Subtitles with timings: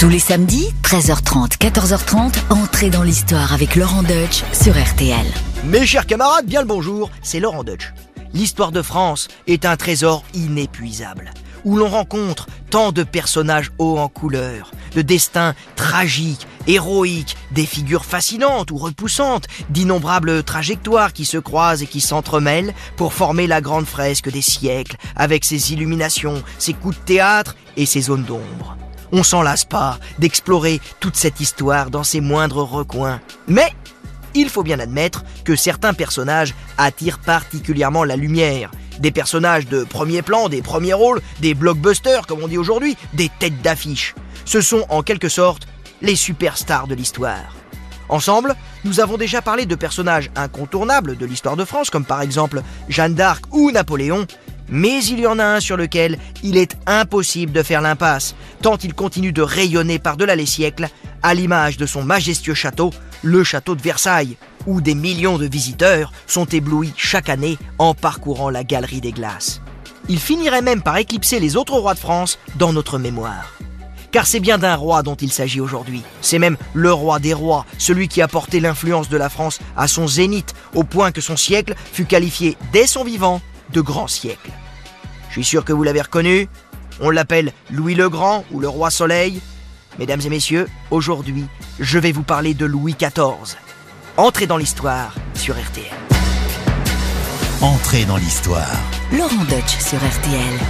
[0.00, 5.24] Tous les samedis, 13h30, 14h30, entrez dans l'histoire avec Laurent Deutsch sur RTL.
[5.64, 7.94] Mes chers camarades, bien le bonjour, c'est Laurent Deutsch.
[8.34, 11.32] L'histoire de France est un trésor inépuisable,
[11.64, 18.04] où l'on rencontre tant de personnages hauts en couleur, de destins tragiques, héroïques, des figures
[18.04, 23.86] fascinantes ou repoussantes, d'innombrables trajectoires qui se croisent et qui s'entremêlent pour former la grande
[23.86, 28.76] fresque des siècles, avec ses illuminations, ses coups de théâtre et ses zones d'ombre.
[29.16, 33.20] On s'en lasse pas d'explorer toute cette histoire dans ses moindres recoins.
[33.46, 33.72] Mais
[34.34, 38.72] il faut bien admettre que certains personnages attirent particulièrement la lumière.
[38.98, 43.30] Des personnages de premier plan, des premiers rôles, des blockbusters comme on dit aujourd'hui, des
[43.38, 44.16] têtes d'affiche.
[44.46, 45.68] Ce sont en quelque sorte
[46.02, 47.54] les superstars de l'histoire.
[48.08, 52.62] Ensemble, nous avons déjà parlé de personnages incontournables de l'histoire de France, comme par exemple
[52.88, 54.26] Jeanne d'Arc ou Napoléon,
[54.68, 58.76] mais il y en a un sur lequel il est impossible de faire l'impasse, tant
[58.78, 60.88] il continue de rayonner par-delà les siècles,
[61.22, 62.90] à l'image de son majestueux château,
[63.22, 68.50] le château de Versailles, où des millions de visiteurs sont éblouis chaque année en parcourant
[68.50, 69.60] la galerie des glaces.
[70.08, 73.54] Il finirait même par éclipser les autres rois de France dans notre mémoire.
[74.12, 76.02] Car c'est bien d'un roi dont il s'agit aujourd'hui.
[76.20, 79.88] C'est même le roi des rois, celui qui a porté l'influence de la France à
[79.88, 83.40] son zénith, au point que son siècle fut qualifié dès son vivant
[83.72, 84.50] de grand siècle.
[85.34, 86.48] Je suis sûr que vous l'avez reconnu,
[87.00, 89.40] on l'appelle Louis le Grand ou le Roi Soleil.
[89.98, 91.46] Mesdames et messieurs, aujourd'hui,
[91.80, 93.58] je vais vous parler de Louis XIV.
[94.16, 95.90] Entrez dans l'histoire sur RTL.
[97.62, 98.76] Entrez dans l'histoire.
[99.10, 100.60] Laurent Deutsch sur RTL.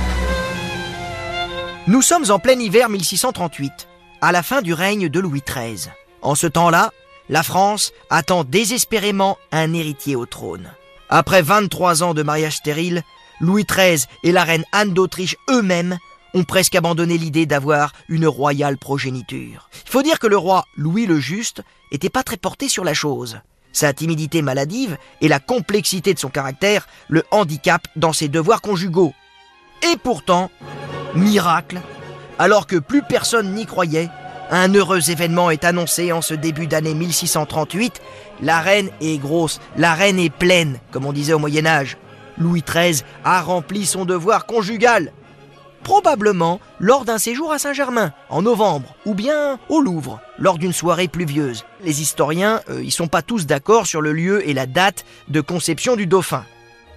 [1.87, 3.87] Nous sommes en plein hiver 1638,
[4.23, 5.91] à la fin du règne de Louis XIII.
[6.23, 6.91] En ce temps-là,
[7.29, 10.71] la France attend désespérément un héritier au trône.
[11.11, 13.03] Après 23 ans de mariage stérile,
[13.45, 15.99] Louis XIII et la reine Anne d'Autriche eux-mêmes
[16.33, 19.69] ont presque abandonné l'idée d'avoir une royale progéniture.
[19.85, 22.95] Il faut dire que le roi Louis le Juste était pas très porté sur la
[22.95, 23.41] chose.
[23.73, 29.13] Sa timidité maladive et la complexité de son caractère le handicapent dans ses devoirs conjugaux.
[29.93, 30.51] Et pourtant,
[31.15, 31.83] miracle,
[32.39, 34.09] alors que plus personne n'y croyait,
[34.51, 38.01] un heureux événement est annoncé en ce début d'année 1638.
[38.41, 41.99] La reine est grosse, la reine est pleine, comme on disait au Moyen Âge.
[42.39, 45.13] Louis XIII a rempli son devoir conjugal.
[45.83, 51.09] Probablement lors d'un séjour à Saint-Germain, en novembre, ou bien au Louvre, lors d'une soirée
[51.09, 51.65] pluvieuse.
[51.83, 55.43] Les historiens, euh, ils sont pas tous d'accord sur le lieu et la date de
[55.43, 56.45] conception du dauphin.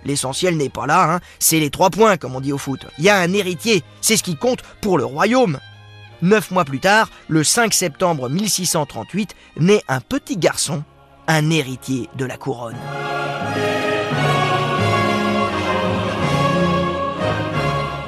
[0.05, 1.19] L'essentiel n'est pas là, hein.
[1.37, 2.85] c'est les trois points, comme on dit au foot.
[2.97, 5.59] Il y a un héritier, c'est ce qui compte pour le royaume.
[6.21, 10.83] Neuf mois plus tard, le 5 septembre 1638, naît un petit garçon,
[11.27, 12.77] un héritier de la couronne.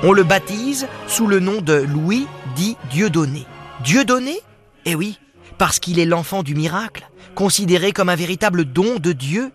[0.02, 3.46] On le baptise sous le nom de Louis dit Dieudonné.
[3.84, 4.40] Dieudonné?
[4.86, 5.20] Eh oui,
[5.58, 9.52] parce qu'il est l'enfant du miracle, considéré comme un véritable don de Dieu.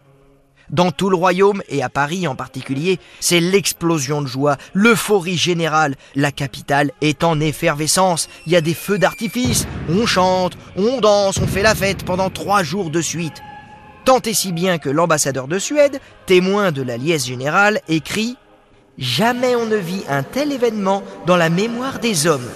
[0.69, 5.95] Dans tout le royaume, et à Paris en particulier, c'est l'explosion de joie, l'euphorie générale.
[6.15, 11.39] La capitale est en effervescence, il y a des feux d'artifice, on chante, on danse,
[11.39, 13.41] on fait la fête pendant trois jours de suite.
[14.05, 18.37] Tant et si bien que l'ambassadeur de Suède, témoin de la liesse générale, écrit
[18.99, 22.49] Jamais on ne vit un tel événement dans la mémoire des hommes.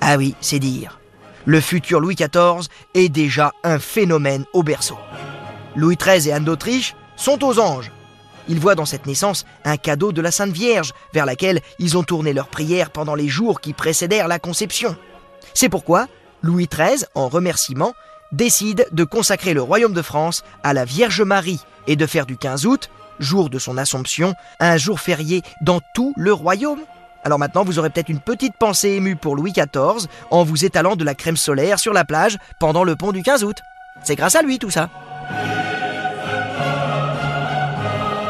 [0.00, 0.98] Ah oui, c'est dire.
[1.44, 4.98] Le futur Louis XIV est déjà un phénomène au berceau.
[5.76, 7.92] Louis XIII et Anne d'Autriche sont aux anges.
[8.48, 12.02] Ils voient dans cette naissance un cadeau de la Sainte Vierge, vers laquelle ils ont
[12.02, 14.96] tourné leurs prières pendant les jours qui précédèrent la conception.
[15.54, 16.08] C'est pourquoi
[16.42, 17.94] Louis XIII, en remerciement,
[18.32, 22.36] décide de consacrer le royaume de France à la Vierge Marie et de faire du
[22.36, 26.80] 15 août jour de son Assomption, un jour férié dans tout le royaume
[27.24, 30.94] alors maintenant, vous aurez peut-être une petite pensée émue pour Louis XIV en vous étalant
[30.94, 33.56] de la crème solaire sur la plage pendant le pont du 15 août.
[34.04, 34.90] C'est grâce à lui tout ça.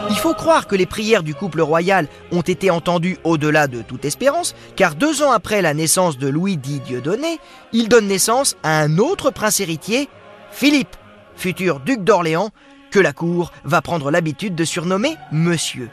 [0.08, 4.06] Il faut croire que les prières du couple royal ont été entendues au-delà de toute
[4.06, 7.38] espérance, car deux ans après la naissance de Louis dit Dieudonné,
[7.74, 10.08] il donne naissance à un autre prince héritier,
[10.50, 10.96] Philippe,
[11.36, 12.48] futur duc d'Orléans,
[12.90, 15.90] que la cour va prendre l'habitude de surnommer Monsieur.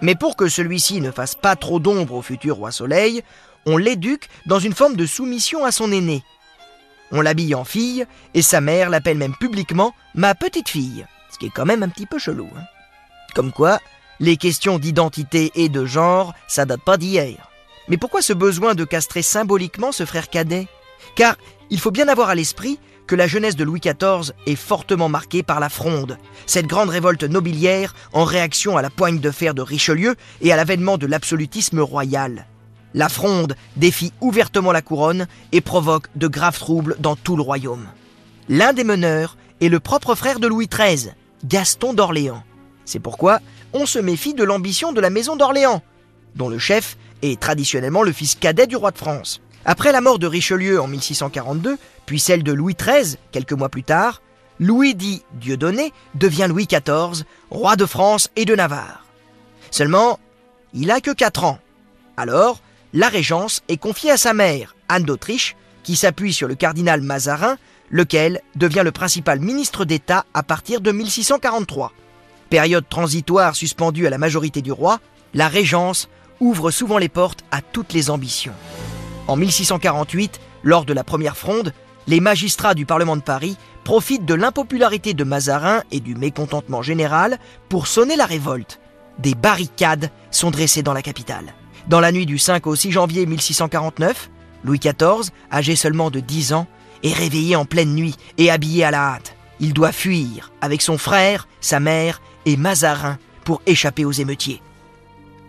[0.00, 3.22] Mais pour que celui-ci ne fasse pas trop d'ombre au futur roi Soleil,
[3.66, 6.22] on l'éduque dans une forme de soumission à son aîné.
[7.12, 11.46] On l'habille en fille, et sa mère l'appelle même publiquement ma petite fille, ce qui
[11.46, 12.48] est quand même un petit peu chelou.
[12.56, 12.62] Hein.
[13.34, 13.78] Comme quoi,
[14.18, 17.50] les questions d'identité et de genre, ça date pas d'hier.
[17.88, 20.68] Mais pourquoi ce besoin de castrer symboliquement ce frère cadet?
[21.16, 21.36] Car
[21.70, 25.42] il faut bien avoir à l'esprit que la jeunesse de Louis XIV est fortement marquée
[25.42, 29.62] par la Fronde, cette grande révolte nobiliaire en réaction à la poigne de fer de
[29.62, 32.46] Richelieu et à l'avènement de l'absolutisme royal.
[32.94, 37.88] La fronde défie ouvertement la couronne et provoque de graves troubles dans tout le royaume.
[38.48, 41.12] L'un des meneurs est le propre frère de Louis XIII,
[41.44, 42.42] Gaston d'Orléans.
[42.84, 43.40] C'est pourquoi
[43.72, 45.82] on se méfie de l'ambition de la maison d'Orléans,
[46.34, 49.40] dont le chef est traditionnellement le fils cadet du roi de France.
[49.64, 53.84] Après la mort de Richelieu en 1642, puis celle de Louis XIII quelques mois plus
[53.84, 54.22] tard,
[54.58, 59.06] Louis dit Dieudonné devient Louis XIV, roi de France et de Navarre.
[59.70, 60.18] Seulement,
[60.74, 61.58] il a que 4 ans.
[62.16, 62.60] Alors,
[62.92, 67.56] la régence est confiée à sa mère, Anne d'Autriche, qui s'appuie sur le cardinal Mazarin,
[67.90, 71.92] lequel devient le principal ministre d'État à partir de 1643.
[72.50, 75.00] Période transitoire suspendue à la majorité du roi,
[75.34, 76.08] la régence
[76.40, 78.54] ouvre souvent les portes à toutes les ambitions.
[79.32, 81.72] En 1648, lors de la première fronde,
[82.06, 87.38] les magistrats du Parlement de Paris profitent de l'impopularité de Mazarin et du mécontentement général
[87.70, 88.78] pour sonner la révolte.
[89.18, 91.54] Des barricades sont dressées dans la capitale.
[91.88, 94.28] Dans la nuit du 5 au 6 janvier 1649,
[94.64, 96.66] Louis XIV, âgé seulement de 10 ans,
[97.02, 99.34] est réveillé en pleine nuit et habillé à la hâte.
[99.60, 104.60] Il doit fuir avec son frère, sa mère et Mazarin pour échapper aux émeutiers.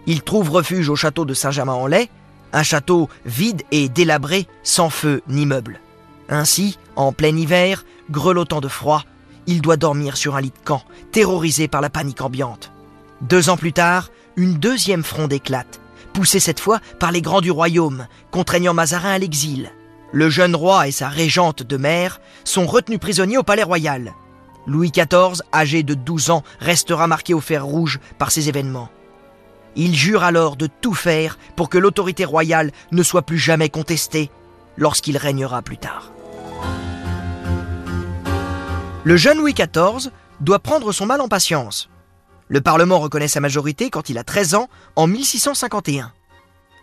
[0.07, 2.07] Il trouve refuge au château de Saint-Germain-en-Laye,
[2.53, 5.79] un château vide et délabré, sans feu ni meubles.
[6.29, 9.03] Ainsi, en plein hiver, grelottant de froid,
[9.47, 12.71] il doit dormir sur un lit de camp, terrorisé par la panique ambiante.
[13.21, 15.81] Deux ans plus tard, une deuxième fronde éclate,
[16.13, 19.71] poussée cette fois par les grands du royaume, contraignant Mazarin à l'exil.
[20.11, 24.13] Le jeune roi et sa régente de mère sont retenus prisonniers au palais royal.
[24.67, 28.89] Louis XIV, âgé de 12 ans, restera marqué au fer rouge par ces événements.
[29.75, 34.29] Il jure alors de tout faire pour que l'autorité royale ne soit plus jamais contestée
[34.77, 36.11] lorsqu'il régnera plus tard.
[39.03, 41.89] Le jeune Louis XIV doit prendre son mal en patience.
[42.47, 46.11] Le Parlement reconnaît sa majorité quand il a 13 ans en 1651.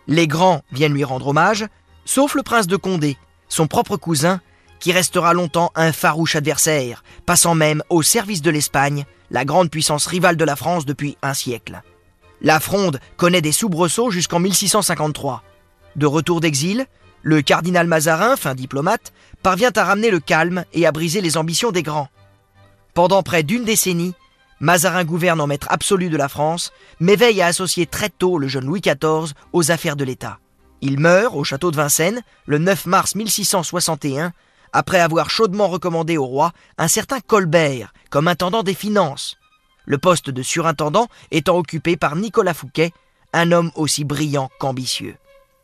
[0.07, 1.65] Les grands viennent lui rendre hommage,
[2.05, 3.17] sauf le prince de Condé,
[3.47, 4.41] son propre cousin,
[4.79, 10.07] qui restera longtemps un farouche adversaire, passant même au service de l'Espagne, la grande puissance
[10.07, 11.81] rivale de la France depuis un siècle.
[12.43, 15.43] La Fronde connaît des soubresauts jusqu'en 1653.
[15.95, 16.87] De retour d'exil,
[17.21, 21.71] le cardinal Mazarin, fin diplomate, parvient à ramener le calme et à briser les ambitions
[21.71, 22.09] des grands.
[22.95, 24.15] Pendant près d'une décennie,
[24.59, 28.47] Mazarin gouverne en maître absolu de la France, mais veille à associer très tôt le
[28.47, 30.39] jeune Louis XIV aux affaires de l'État.
[30.81, 34.33] Il meurt au château de Vincennes le 9 mars 1661,
[34.73, 39.37] après avoir chaudement recommandé au roi un certain Colbert comme intendant des finances,
[39.85, 42.91] le poste de surintendant étant occupé par Nicolas Fouquet,
[43.33, 45.15] un homme aussi brillant qu'ambitieux.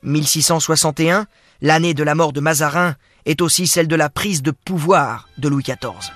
[0.04, 1.28] 1661,
[1.62, 5.50] l'année de la mort de Mazarin, est aussi celle de la prise de pouvoir de
[5.50, 6.14] Louis XIV.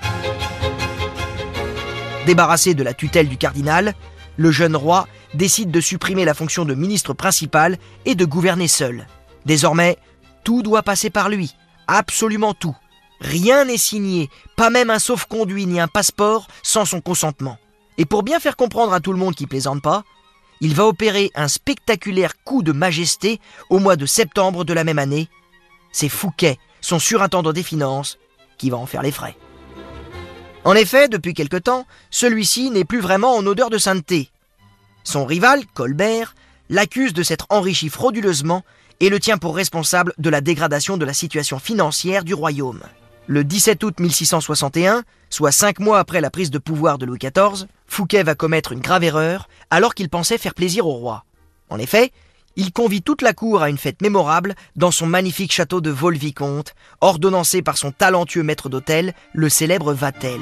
[2.25, 3.93] Débarrassé de la tutelle du cardinal,
[4.37, 9.07] le jeune roi décide de supprimer la fonction de ministre principal et de gouverner seul.
[9.45, 9.97] Désormais,
[10.43, 11.55] tout doit passer par lui,
[11.87, 12.75] absolument tout.
[13.19, 17.57] Rien n'est signé, pas même un sauf-conduit ni un passeport sans son consentement.
[17.97, 20.03] Et pour bien faire comprendre à tout le monde qui plaisante pas,
[20.61, 23.39] il va opérer un spectaculaire coup de majesté
[23.69, 25.27] au mois de septembre de la même année.
[25.91, 28.17] C'est Fouquet, son surintendant des finances,
[28.57, 29.35] qui va en faire les frais.
[30.63, 34.29] En effet, depuis quelque temps, celui-ci n'est plus vraiment en odeur de sainteté.
[35.03, 36.35] Son rival, Colbert,
[36.69, 38.63] l'accuse de s'être enrichi frauduleusement
[38.99, 42.83] et le tient pour responsable de la dégradation de la situation financière du royaume.
[43.31, 47.65] Le 17 août 1661, soit cinq mois après la prise de pouvoir de Louis XIV,
[47.87, 51.23] Fouquet va commettre une grave erreur alors qu'il pensait faire plaisir au roi.
[51.69, 52.11] En effet,
[52.57, 56.75] il convie toute la cour à une fête mémorable dans son magnifique château de Vaux-le-Vicomte,
[56.99, 60.41] ordonnancé par son talentueux maître d'hôtel, le célèbre Vatel.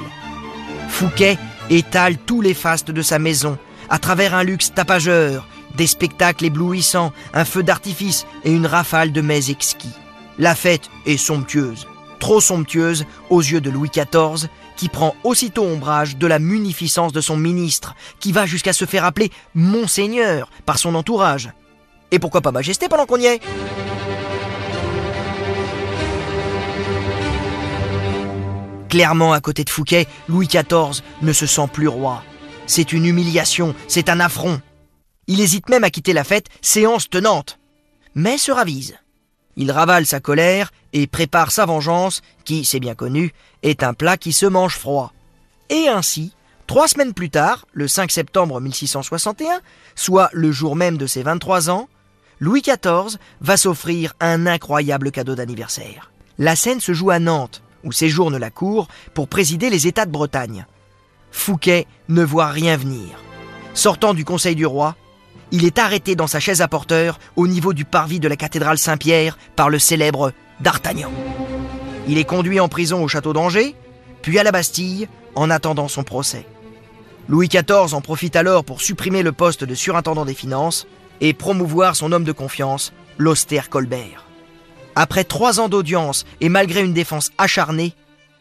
[0.88, 1.38] Fouquet
[1.70, 3.56] étale tous les fastes de sa maison,
[3.88, 9.20] à travers un luxe tapageur, des spectacles éblouissants, un feu d'artifice et une rafale de
[9.20, 9.94] mets exquis.
[10.40, 11.86] La fête est somptueuse,
[12.20, 17.20] trop somptueuse aux yeux de Louis XIV, qui prend aussitôt ombrage de la munificence de
[17.20, 21.50] son ministre, qui va jusqu'à se faire appeler Monseigneur par son entourage.
[22.12, 23.40] Et pourquoi pas Majesté pendant qu'on y est?
[28.88, 32.24] Clairement, à côté de Fouquet, Louis XIV ne se sent plus roi.
[32.66, 34.60] C'est une humiliation, c'est un affront.
[35.28, 37.58] Il hésite même à quitter la fête, séance tenante.
[38.16, 38.96] Mais se ravise.
[39.60, 44.16] Il ravale sa colère et prépare sa vengeance, qui, c'est bien connu, est un plat
[44.16, 45.12] qui se mange froid.
[45.68, 46.32] Et ainsi,
[46.66, 49.60] trois semaines plus tard, le 5 septembre 1661,
[49.94, 51.90] soit le jour même de ses 23 ans,
[52.38, 56.10] Louis XIV va s'offrir un incroyable cadeau d'anniversaire.
[56.38, 60.10] La scène se joue à Nantes, où séjourne la cour pour présider les États de
[60.10, 60.64] Bretagne.
[61.32, 63.10] Fouquet ne voit rien venir.
[63.74, 64.96] Sortant du conseil du roi,
[65.52, 68.78] il est arrêté dans sa chaise à porteur au niveau du parvis de la cathédrale
[68.78, 71.10] Saint-Pierre par le célèbre D'Artagnan.
[72.06, 73.74] Il est conduit en prison au château d'Angers,
[74.22, 76.46] puis à la Bastille, en attendant son procès.
[77.28, 80.86] Louis XIV en profite alors pour supprimer le poste de surintendant des finances
[81.20, 84.26] et promouvoir son homme de confiance, l'austère Colbert.
[84.96, 87.94] Après trois ans d'audience et malgré une défense acharnée,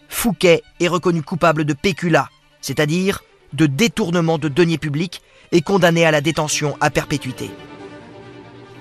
[0.09, 2.29] Fouquet est reconnu coupable de péculat,
[2.61, 3.21] c'est-à-dire
[3.53, 7.49] de détournement de deniers publics et condamné à la détention à perpétuité.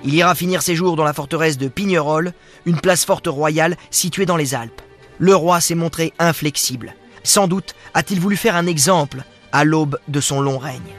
[0.04, 2.32] Il ira finir ses jours dans la forteresse de Pignerol,
[2.66, 4.80] une place forte royale située dans les Alpes.
[5.18, 6.94] Le roi s'est montré inflexible.
[7.24, 10.94] Sans doute a-t-il voulu faire un exemple à l'aube de son long règne.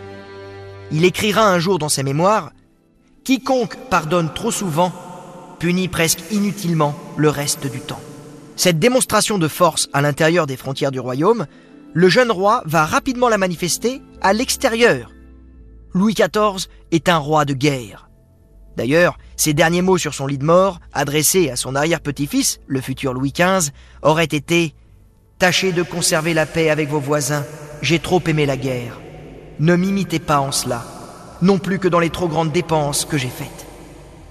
[0.91, 2.51] Il écrira un jour dans ses mémoires
[3.23, 4.91] Quiconque pardonne trop souvent
[5.59, 7.99] punit presque inutilement le reste du temps.
[8.55, 11.45] Cette démonstration de force à l'intérieur des frontières du royaume,
[11.93, 15.11] le jeune roi va rapidement la manifester à l'extérieur.
[15.93, 18.09] Louis XIV est un roi de guerre.
[18.77, 23.13] D'ailleurs, ses derniers mots sur son lit de mort, adressés à son arrière-petit-fils, le futur
[23.13, 24.73] Louis XV, auraient été
[25.39, 27.45] Tâchez de conserver la paix avec vos voisins,
[27.81, 28.99] j'ai trop aimé la guerre.
[29.59, 30.85] Ne m'imitez pas en cela,
[31.41, 33.65] non plus que dans les trop grandes dépenses que j'ai faites.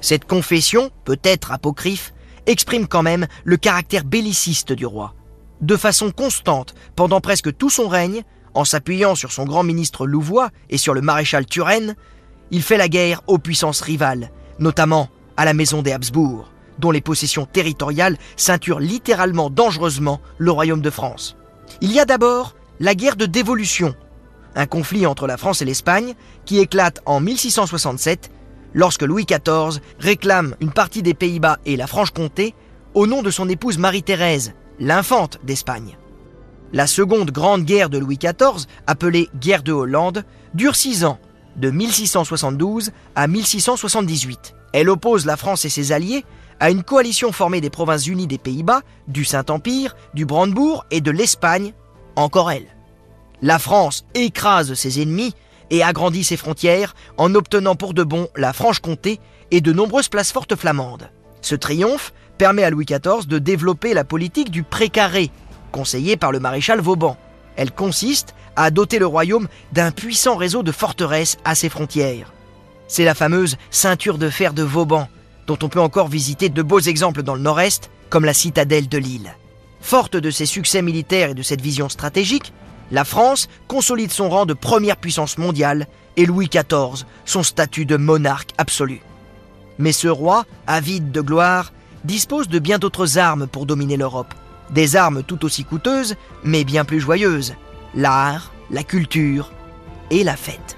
[0.00, 2.12] Cette confession, peut-être apocryphe,
[2.46, 5.14] exprime quand même le caractère belliciste du roi.
[5.60, 8.22] De façon constante, pendant presque tout son règne,
[8.54, 11.94] en s'appuyant sur son grand ministre Louvois et sur le maréchal Turenne,
[12.50, 17.00] il fait la guerre aux puissances rivales, notamment à la maison des Habsbourg, dont les
[17.00, 21.36] possessions territoriales ceinturent littéralement dangereusement le royaume de France.
[21.80, 23.94] Il y a d'abord la guerre de dévolution,
[24.54, 26.14] un conflit entre la France et l'Espagne
[26.44, 28.30] qui éclate en 1667
[28.74, 32.54] lorsque Louis XIV réclame une partie des Pays-Bas et la Franche-Comté
[32.94, 35.96] au nom de son épouse Marie-Thérèse, l'infante d'Espagne.
[36.72, 41.18] La seconde grande guerre de Louis XIV, appelée guerre de Hollande, dure six ans,
[41.56, 44.54] de 1672 à 1678.
[44.74, 46.26] Elle oppose la France et ses alliés
[46.60, 51.10] à une coalition formée des provinces unies des Pays-Bas, du Saint-Empire, du Brandebourg et de
[51.10, 51.72] l'Espagne,
[52.16, 52.66] encore elle.
[53.40, 55.34] La France écrase ses ennemis
[55.70, 59.20] et agrandit ses frontières en obtenant pour de bon la Franche-Comté
[59.50, 61.10] et de nombreuses places fortes flamandes.
[61.40, 65.30] Ce triomphe permet à Louis XIV de développer la politique du précaré,
[65.70, 67.16] conseillée par le maréchal Vauban.
[67.56, 72.32] Elle consiste à doter le royaume d'un puissant réseau de forteresses à ses frontières.
[72.88, 75.08] C'est la fameuse ceinture de fer de Vauban,
[75.46, 78.98] dont on peut encore visiter de beaux exemples dans le nord-est, comme la citadelle de
[78.98, 79.34] Lille.
[79.80, 82.52] Forte de ses succès militaires et de cette vision stratégique,
[82.90, 87.96] la France consolide son rang de première puissance mondiale et Louis XIV son statut de
[87.96, 89.00] monarque absolu.
[89.78, 91.72] Mais ce roi, avide de gloire,
[92.04, 94.34] dispose de bien d'autres armes pour dominer l'Europe.
[94.70, 97.54] Des armes tout aussi coûteuses, mais bien plus joyeuses.
[97.94, 99.50] L'art, la culture
[100.10, 100.76] et la fête.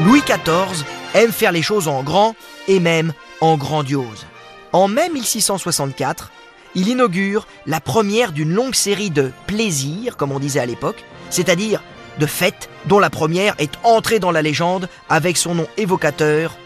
[0.00, 2.34] Louis XIV aime faire les choses en grand
[2.66, 4.26] et même en grandiose.
[4.72, 6.30] En mai 1664,
[6.74, 11.82] il inaugure la première d'une longue série de plaisirs, comme on disait à l'époque, c'est-à-dire
[12.18, 16.56] de fêtes dont la première est entrée dans la légende avec son nom évocateur,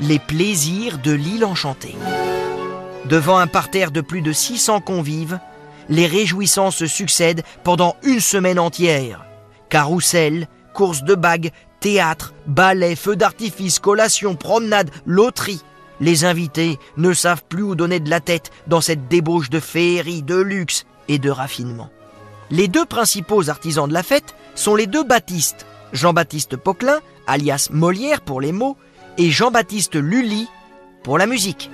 [0.00, 1.94] les plaisirs de l'île enchantée.
[3.04, 5.38] Devant un parterre de plus de 600 convives,
[5.88, 9.24] les réjouissances se succèdent pendant une semaine entière.
[9.68, 15.62] Carrousel, courses de bagues, théâtre, ballet, feux d'artifice, collation, promenade, loterie.
[16.00, 20.22] Les invités ne savent plus où donner de la tête dans cette débauche de féerie,
[20.22, 21.90] de luxe et de raffinement.
[22.50, 28.20] Les deux principaux artisans de la fête sont les deux Baptistes, Jean-Baptiste Poquelin, alias Molière
[28.20, 28.76] pour les mots,
[29.18, 30.48] et Jean-Baptiste Lully
[31.02, 31.70] pour la musique.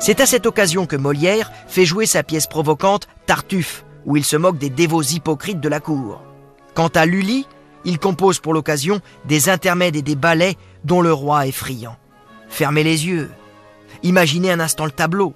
[0.00, 4.36] C'est à cette occasion que Molière fait jouer sa pièce provocante Tartuffe, où il se
[4.36, 6.20] moque des dévots hypocrites de la cour.
[6.74, 7.46] Quant à Lully,
[7.84, 11.96] il compose pour l'occasion des intermèdes et des ballets dont le roi est friand.
[12.48, 13.30] Fermez les yeux.
[14.02, 15.34] Imaginez un instant le tableau.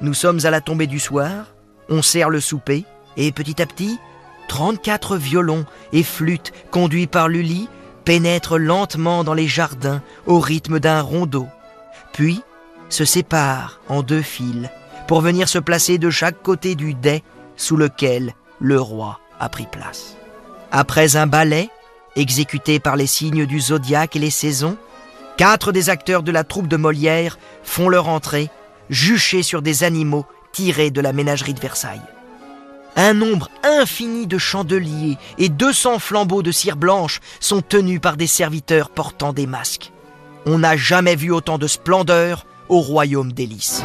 [0.00, 1.46] Nous sommes à la tombée du soir,
[1.88, 2.84] on sert le souper,
[3.16, 3.98] et petit à petit,
[4.48, 7.68] 34 violons et flûtes conduits par Lully
[8.04, 11.46] pénètrent lentement dans les jardins au rythme d'un rondeau,
[12.12, 12.42] puis
[12.88, 14.70] se séparent en deux files
[15.08, 17.22] pour venir se placer de chaque côté du dais
[17.56, 20.16] sous lequel le roi a pris place.
[20.70, 21.70] Après un ballet,
[22.14, 24.76] exécuté par les signes du zodiaque et les saisons,
[25.36, 28.50] quatre des acteurs de la troupe de Molière font leur entrée,
[28.90, 32.00] juchés sur des animaux tirés de la ménagerie de Versailles.
[32.96, 38.26] Un nombre infini de chandeliers et 200 flambeaux de cire blanche sont tenus par des
[38.26, 39.92] serviteurs portant des masques.
[40.46, 43.82] On n'a jamais vu autant de splendeur au royaume d'Hélice.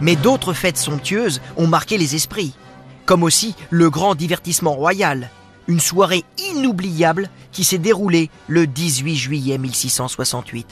[0.00, 2.54] Mais d'autres fêtes somptueuses ont marqué les esprits,
[3.06, 5.30] comme aussi le grand divertissement royal,
[5.70, 10.66] une soirée inoubliable qui s'est déroulée le 18 juillet 1668.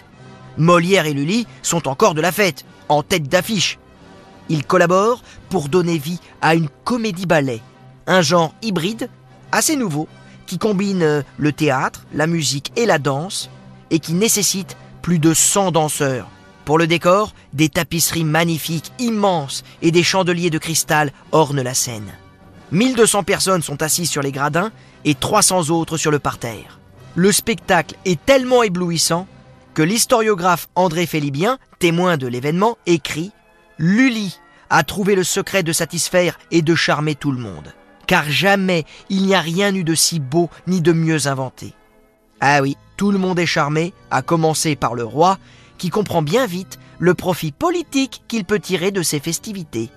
[0.57, 3.79] Molière et Lully sont encore de la fête, en tête d'affiche.
[4.49, 7.61] Ils collaborent pour donner vie à une comédie-ballet,
[8.09, 9.09] un genre hybride,
[9.53, 10.09] assez nouveau,
[10.47, 13.51] qui combine euh, le théâtre, la musique et la danse,
[13.91, 16.29] et qui nécessite plus de 100 danseurs.
[16.65, 22.11] Pour le décor, des tapisseries magnifiques, immenses, et des chandeliers de cristal ornent la scène.
[22.73, 24.73] 1200 personnes sont assises sur les gradins
[25.05, 26.79] et 300 autres sur le parterre.
[27.15, 29.27] Le spectacle est tellement éblouissant
[29.75, 33.33] que l'historiographe André Félibien, témoin de l'événement, écrit
[33.79, 34.39] Lully
[34.71, 37.73] a trouvé le secret de satisfaire et de charmer tout le monde.
[38.07, 41.75] Car jamais il n'y a rien eu de si beau ni de mieux inventé.
[42.41, 45.39] Ah oui, tout le monde est charmé, à commencer par le roi,
[45.77, 49.91] qui comprend bien vite le profit politique qu'il peut tirer de ces festivités.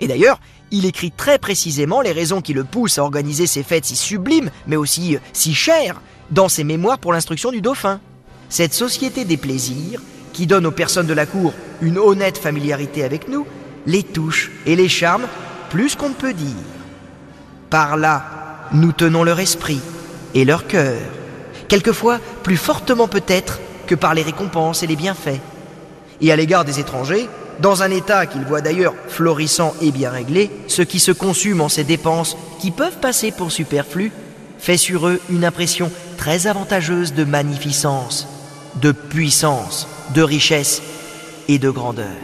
[0.00, 3.84] Et d'ailleurs, il écrit très précisément les raisons qui le poussent à organiser ces fêtes
[3.84, 8.00] si sublimes, mais aussi euh, si chères, dans ses mémoires pour l'instruction du dauphin.
[8.48, 10.00] Cette société des plaisirs,
[10.34, 13.46] qui donne aux personnes de la cour une honnête familiarité avec nous,
[13.86, 15.26] les touche et les charme
[15.70, 16.56] plus qu'on ne peut dire.
[17.70, 19.80] Par là, nous tenons leur esprit
[20.34, 21.00] et leur cœur,
[21.68, 25.40] quelquefois plus fortement peut-être que par les récompenses et les bienfaits.
[26.20, 27.28] Et à l'égard des étrangers,
[27.60, 31.68] dans un État qu'ils voient d'ailleurs florissant et bien réglé, ce qui se consume en
[31.68, 34.12] ces dépenses qui peuvent passer pour superflues
[34.58, 38.26] fait sur eux une impression très avantageuse de magnificence,
[38.80, 40.82] de puissance, de richesse
[41.48, 42.16] et de grandeur.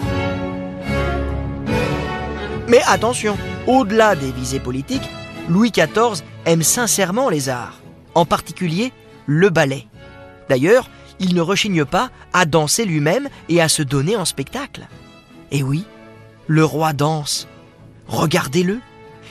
[2.68, 5.08] Mais attention, au-delà des visées politiques,
[5.48, 7.80] Louis XIV aime sincèrement les arts,
[8.14, 8.92] en particulier
[9.26, 9.86] le ballet.
[10.48, 14.88] D'ailleurs, il ne rechigne pas à danser lui-même et à se donner en spectacle.
[15.50, 15.84] Et oui,
[16.46, 17.48] le roi danse.
[18.06, 18.80] Regardez-le.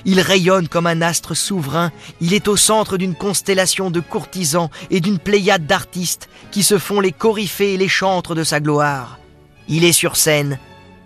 [0.06, 1.92] Il rayonne comme un astre souverain.
[2.22, 7.02] Il est au centre d'une constellation de courtisans et d'une pléiade d'artistes qui se font
[7.02, 9.20] les coryphées et les chantres de sa gloire.
[9.68, 10.58] Il est sur scène,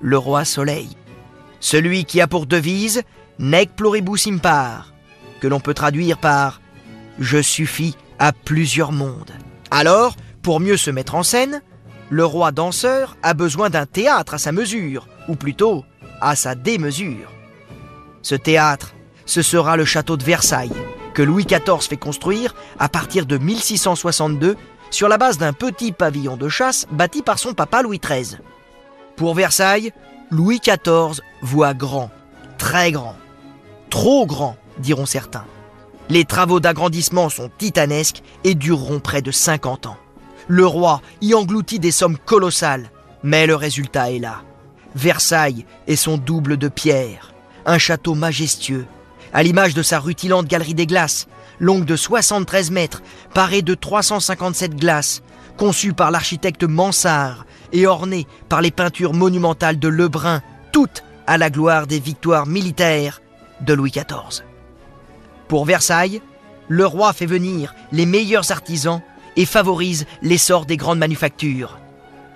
[0.02, 0.89] le roi soleil.
[1.60, 3.04] Celui qui a pour devise
[3.39, 4.93] Nec pluribus impar,
[5.39, 6.62] que l'on peut traduire par
[7.19, 9.32] Je suffis à plusieurs mondes.
[9.71, 11.62] Alors, pour mieux se mettre en scène,
[12.13, 15.84] le roi danseur a besoin d'un théâtre à sa mesure, ou plutôt
[16.21, 17.32] à sa démesure.
[18.21, 18.93] Ce théâtre,
[19.26, 20.71] ce sera le château de Versailles,
[21.15, 24.56] que Louis XIV fait construire à partir de 1662
[24.91, 28.38] sur la base d'un petit pavillon de chasse bâti par son papa Louis XIII.
[29.15, 29.91] Pour Versailles,
[30.30, 32.12] Louis XIV voit grand,
[32.60, 33.15] très grand,
[33.89, 35.45] trop grand, diront certains.
[36.10, 39.97] Les travaux d'agrandissement sont titanesques et dureront près de 50 ans.
[40.47, 42.89] Le roi y engloutit des sommes colossales,
[43.23, 44.41] mais le résultat est là.
[44.95, 47.34] Versailles est son double de pierre,
[47.65, 48.86] un château majestueux,
[49.34, 51.27] à l'image de sa rutilante galerie des glaces,
[51.60, 53.01] longue de 73 mètres,
[53.34, 55.23] parée de 357 glaces,
[55.58, 61.49] conçue par l'architecte Mansart et ornée par les peintures monumentales de Lebrun, toutes à la
[61.49, 63.21] gloire des victoires militaires
[63.62, 64.43] de Louis XIV.
[65.47, 66.21] Pour Versailles,
[66.67, 69.01] le roi fait venir les meilleurs artisans
[69.36, 71.80] et favorise l'essor des grandes manufactures.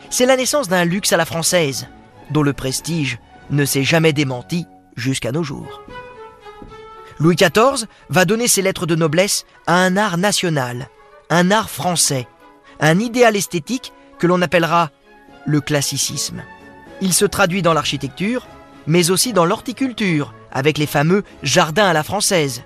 [0.09, 1.87] C'est la naissance d'un luxe à la française,
[2.31, 5.81] dont le prestige ne s'est jamais démenti jusqu'à nos jours.
[7.19, 10.89] Louis XIV va donner ses lettres de noblesse à un art national,
[11.29, 12.27] un art français,
[12.79, 14.91] un idéal esthétique que l'on appellera
[15.45, 16.43] le classicisme.
[17.01, 18.47] Il se traduit dans l'architecture,
[18.85, 22.63] mais aussi dans l'horticulture, avec les fameux jardins à la française,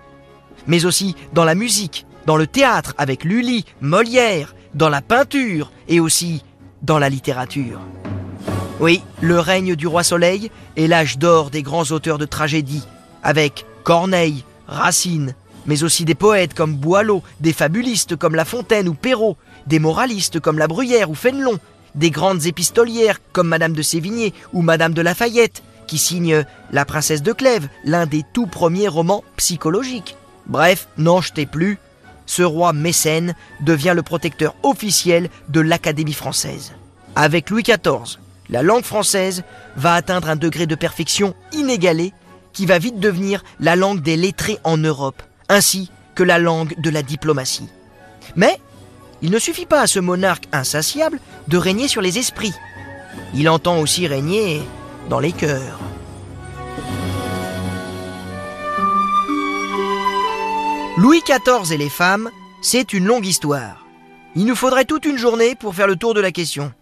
[0.67, 5.99] mais aussi dans la musique, dans le théâtre avec Lully, Molière, dans la peinture et
[5.99, 6.43] aussi
[6.81, 7.79] dans la littérature.
[8.79, 12.87] Oui, le règne du roi Soleil est l'âge d'or des grands auteurs de tragédie,
[13.21, 18.93] avec Corneille, Racine, mais aussi des poètes comme Boileau, des fabulistes comme La Fontaine ou
[18.93, 21.59] Perrault, des moralistes comme La Bruyère ou Fénelon,
[21.93, 27.21] des grandes épistolières comme Madame de Sévigné ou Madame de Lafayette, qui signent La Princesse
[27.21, 30.15] de Clèves, l'un des tout premiers romans psychologiques.
[30.47, 31.77] Bref, n'en jetez plus,
[32.31, 36.71] ce roi mécène devient le protecteur officiel de l'Académie française.
[37.13, 39.43] Avec Louis XIV, la langue française
[39.75, 42.13] va atteindre un degré de perfection inégalé
[42.53, 46.89] qui va vite devenir la langue des lettrés en Europe, ainsi que la langue de
[46.89, 47.67] la diplomatie.
[48.37, 48.61] Mais
[49.21, 52.53] il ne suffit pas à ce monarque insatiable de régner sur les esprits.
[53.33, 54.61] Il entend aussi régner
[55.09, 55.79] dans les cœurs.
[60.97, 62.29] Louis XIV et les femmes,
[62.61, 63.85] c'est une longue histoire.
[64.35, 66.73] Il nous faudrait toute une journée pour faire le tour de la question.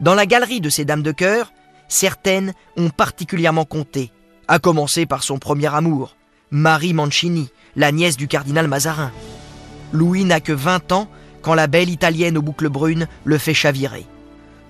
[0.00, 1.52] Dans la galerie de ces dames de cœur,
[1.86, 4.10] certaines ont particulièrement compté,
[4.48, 6.16] à commencer par son premier amour,
[6.50, 9.12] Marie Mancini, la nièce du cardinal Mazarin.
[9.92, 11.08] Louis n'a que 20 ans
[11.42, 14.06] quand la belle italienne aux boucles brunes le fait chavirer.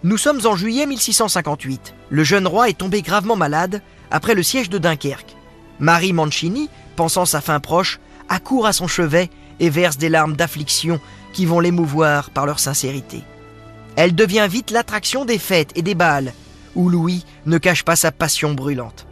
[0.02, 1.94] Nous sommes en juillet 1658.
[2.10, 5.36] Le jeune roi est tombé gravement malade après le siège de Dunkerque.
[5.78, 11.00] Marie Mancini, pensant sa fin proche, accourt à son chevet et verse des larmes d'affliction
[11.32, 13.22] qui vont l'émouvoir par leur sincérité.
[13.96, 16.32] Elle devient vite l'attraction des fêtes et des bals,
[16.74, 19.06] où Louis ne cache pas sa passion brûlante.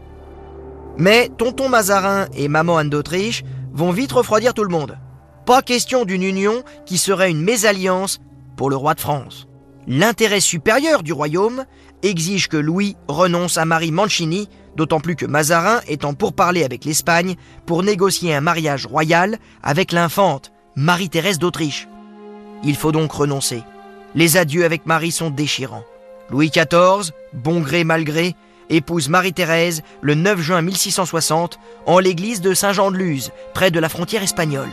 [0.99, 4.99] Mais tonton Mazarin et maman Anne d'Autriche vont vite refroidir tout le monde.
[5.47, 8.21] Pas question d'une union qui serait une mésalliance
[8.57, 9.47] pour le roi de France.
[9.87, 11.65] L'intérêt supérieur du royaume
[12.03, 16.85] exige que Louis renonce à Marie Mancini, d'autant plus que Mazarin est en pourparlers avec
[16.85, 21.89] l'Espagne pour négocier un mariage royal avec l'infante Marie-Thérèse d'Autriche.
[22.65, 23.63] Il faut donc renoncer.
[24.15, 25.85] Les adieux avec Marie sont déchirants.
[26.31, 28.35] Louis XIV, bon gré mal gré,
[28.71, 34.71] épouse Marie-Thérèse le 9 juin 1660 en l'église de Saint-Jean-de-Luz, près de la frontière espagnole.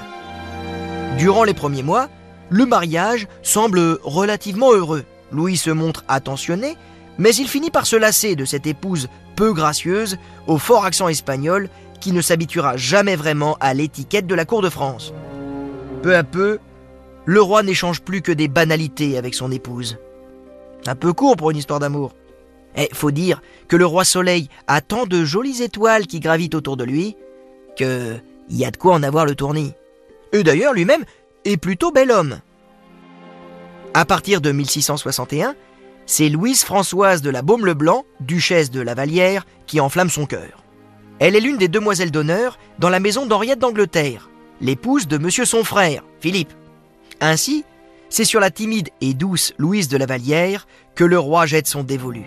[1.18, 2.08] Durant les premiers mois,
[2.50, 5.06] le mariage semble relativement heureux.
[5.32, 6.78] Louis se montre attentionné,
[7.18, 9.08] mais il finit par se lasser de cette épouse
[9.42, 11.68] peu gracieuse, au fort accent espagnol,
[12.00, 15.16] qui ne s'habituera jamais vraiment à l'étiquette de la cour de France.
[16.04, 16.60] Peu à peu,
[17.26, 19.98] le roi n'échange plus que des banalités avec son épouse.
[20.86, 22.14] Un peu court pour une histoire d'amour.
[22.76, 26.78] Eh, faut dire que le roi Soleil a tant de jolies étoiles qui gravitent autour
[26.78, 27.18] de lui
[27.76, 29.74] que y a de quoi en avoir le tournis.
[30.34, 31.04] Et d'ailleurs, lui-même
[31.46, 32.42] est plutôt bel homme.
[33.96, 35.56] À partir de 1661,
[36.06, 40.64] c'est Louise Françoise de la Baume-le-Blanc, duchesse de la Vallière, qui enflamme son cœur.
[41.20, 45.64] Elle est l'une des demoiselles d'honneur dans la maison d'Henriette d'Angleterre, l'épouse de monsieur son
[45.64, 46.54] frère, Philippe.
[47.20, 47.64] Ainsi,
[48.10, 51.84] c'est sur la timide et douce Louise de la Vallière que le roi jette son
[51.84, 52.24] dévolu.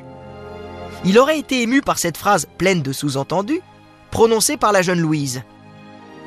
[1.04, 3.60] Il aurait été ému par cette phrase pleine de sous-entendus,
[4.10, 5.42] prononcée par la jeune Louise.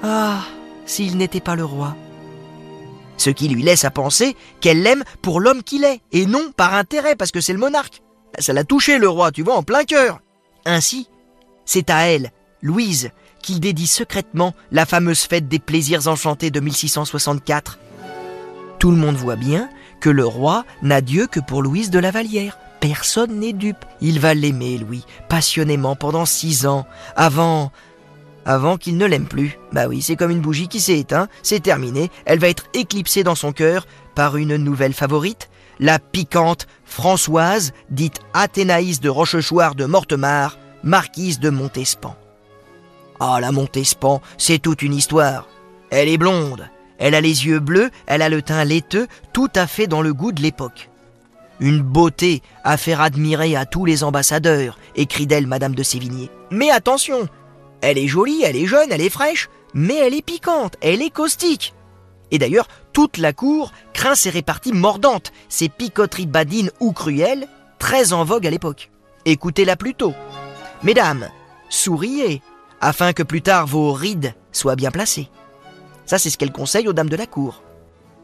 [0.04, 0.42] Ah,
[0.86, 1.96] s'il n'était pas le roi.
[3.18, 6.74] Ce qui lui laisse à penser qu'elle l'aime pour l'homme qu'il est, et non par
[6.76, 8.02] intérêt, parce que c'est le monarque.
[8.40, 10.22] Ça l'a touché le roi, tu vois, en plein cœur.
[10.66, 11.10] Ainsi,
[11.66, 17.80] c'est à elle, Louise, qu'il dédie secrètement la fameuse fête des plaisirs enchantés de 1664.
[18.80, 22.12] Tout le monde voit bien que le roi n'a Dieu que pour Louise de la
[22.12, 22.60] Vallière.
[22.80, 23.86] Personne n'est dupe.
[24.02, 27.72] Il va l'aimer, Louis, passionnément pendant six ans, avant...
[28.48, 29.60] avant qu'il ne l'aime plus.
[29.74, 33.24] Bah oui, c'est comme une bougie qui s'est éteinte, c'est terminé, elle va être éclipsée
[33.24, 39.86] dans son cœur par une nouvelle favorite, la piquante Françoise, dite Athénaïs de Rochechouart de
[39.86, 42.16] Mortemart, marquise de Montespan.
[43.20, 45.48] Ah, la Montespan, c'est toute une histoire.
[45.90, 49.68] Elle est blonde, elle a les yeux bleus, elle a le teint laiteux, tout à
[49.68, 50.90] fait dans le goût de l'époque.
[51.60, 56.30] Une beauté à faire admirer à tous les ambassadeurs, écrit d'elle Madame de Sévigné.
[56.52, 57.28] Mais attention,
[57.82, 61.10] elle est jolie, elle est jeune, elle est fraîche, mais elle est piquante, elle est
[61.10, 61.74] caustique.
[62.32, 67.48] Et d'ailleurs, toute la cour craint ses réparties mordantes, ces picoteries badines ou cruelles,
[67.80, 68.92] très en vogue à l'époque.
[69.26, 70.14] Écoutez-la plutôt.
[70.84, 71.30] Mesdames,
[71.70, 72.42] souriez,
[72.82, 75.30] afin que plus tard vos rides soient bien placées.
[76.06, 77.62] Ça, c'est ce qu'elle conseille aux dames de la cour.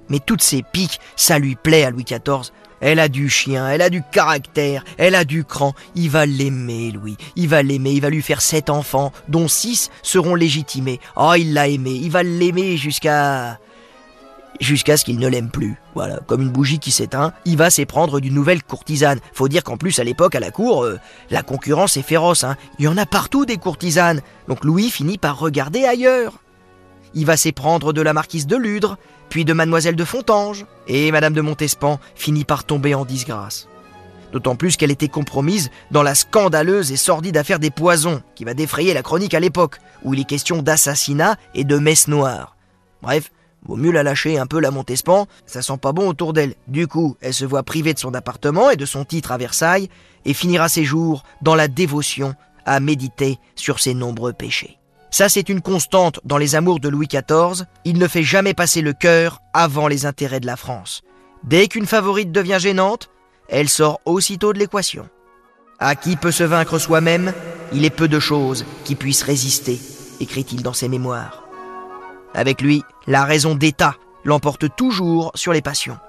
[0.09, 2.51] Mais toutes ces piques, ça lui plaît à Louis XIV.
[2.85, 5.73] Elle a du chien, elle a du caractère, elle a du cran.
[5.95, 7.15] Il va l'aimer, Louis.
[7.37, 10.99] Il va l'aimer, il va lui faire sept enfants, dont six seront légitimés.
[11.15, 13.57] Oh, il l'a aimé, il va l'aimer jusqu'à...
[14.59, 15.77] Jusqu'à ce qu'il ne l'aime plus.
[15.95, 19.19] Voilà, comme une bougie qui s'éteint, il va s'éprendre d'une nouvelle courtisane.
[19.33, 20.99] Faut dire qu'en plus, à l'époque, à la cour, euh,
[21.31, 22.43] la concurrence est féroce.
[22.43, 22.57] Hein.
[22.79, 24.21] Il y en a partout des courtisanes.
[24.47, 26.33] Donc Louis finit par regarder ailleurs.
[27.15, 28.97] Il va s'éprendre de la marquise de Ludre,
[29.33, 33.67] puis de mademoiselle de Fontange, et madame de Montespan finit par tomber en disgrâce.
[34.31, 38.53] D'autant plus qu'elle était compromise dans la scandaleuse et sordide affaire des poisons, qui va
[38.53, 42.55] défrayer la chronique à l'époque, où il est question d'assassinat et de messe noire.
[43.01, 43.31] Bref,
[43.65, 46.53] vaut mieux la lâcher un peu la Montespan, ça sent pas bon autour d'elle.
[46.67, 49.89] Du coup, elle se voit privée de son appartement et de son titre à Versailles,
[50.25, 52.35] et finira ses jours dans la dévotion
[52.67, 54.77] à méditer sur ses nombreux péchés.
[55.13, 57.67] Ça, c'est une constante dans les amours de Louis XIV.
[57.85, 61.03] Il ne fait jamais passer le cœur avant les intérêts de la France.
[61.43, 63.11] Dès qu'une favorite devient gênante,
[63.47, 65.07] elle sort aussitôt de l'équation.
[65.77, 67.31] À qui peut se vaincre soi-même,
[67.73, 69.79] il est peu de choses qui puissent résister,
[70.19, 71.43] écrit-il dans ses mémoires.
[72.33, 75.99] Avec lui, la raison d'État l'emporte toujours sur les passions.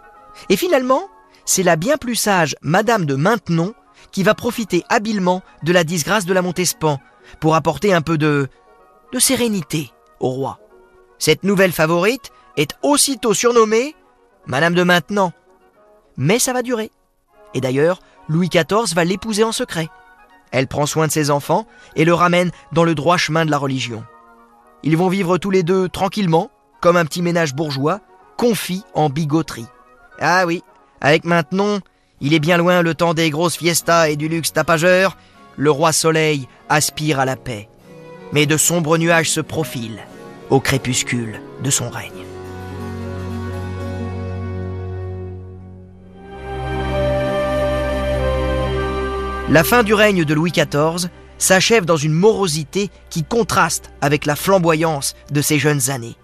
[0.48, 1.10] Et finalement,
[1.44, 3.74] c'est la bien plus sage Madame de Maintenon
[4.12, 7.00] qui va profiter habilement de la disgrâce de la Montespan
[7.38, 8.48] pour apporter un peu de
[9.14, 10.58] de sérénité au roi.
[11.18, 13.94] Cette nouvelle favorite est aussitôt surnommée
[14.46, 15.32] Madame de Maintenant.
[16.16, 16.90] Mais ça va durer.
[17.54, 19.88] Et d'ailleurs, Louis XIV va l'épouser en secret.
[20.50, 23.58] Elle prend soin de ses enfants et le ramène dans le droit chemin de la
[23.58, 24.04] religion.
[24.82, 26.50] Ils vont vivre tous les deux tranquillement,
[26.80, 28.00] comme un petit ménage bourgeois,
[28.36, 29.68] confit en bigoterie.
[30.18, 30.64] Ah oui,
[31.00, 31.78] avec maintenant,
[32.20, 35.16] il est bien loin le temps des grosses fiestas et du luxe tapageur,
[35.56, 37.68] le roi soleil aspire à la paix.
[38.32, 40.02] Mais de sombres nuages se profilent
[40.50, 42.10] au crépuscule de son règne.
[49.50, 54.36] La fin du règne de Louis XIV s'achève dans une morosité qui contraste avec la
[54.36, 56.16] flamboyance de ses jeunes années.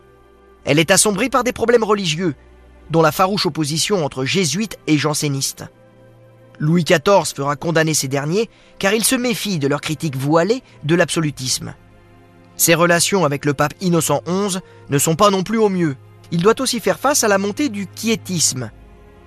[0.64, 2.34] Elle est assombrie par des problèmes religieux,
[2.90, 5.64] dont la farouche opposition entre jésuites et jansénistes.
[6.58, 10.94] Louis XIV fera condamner ces derniers car il se méfie de leur critique voilée de
[10.94, 11.74] l'absolutisme.
[12.60, 14.58] Ses relations avec le pape Innocent XI
[14.90, 15.96] ne sont pas non plus au mieux.
[16.30, 18.70] Il doit aussi faire face à la montée du quiétisme,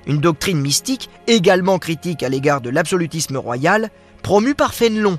[0.05, 3.89] une doctrine mystique également critique à l'égard de l'absolutisme royal,
[4.21, 5.17] promue par Fénelon,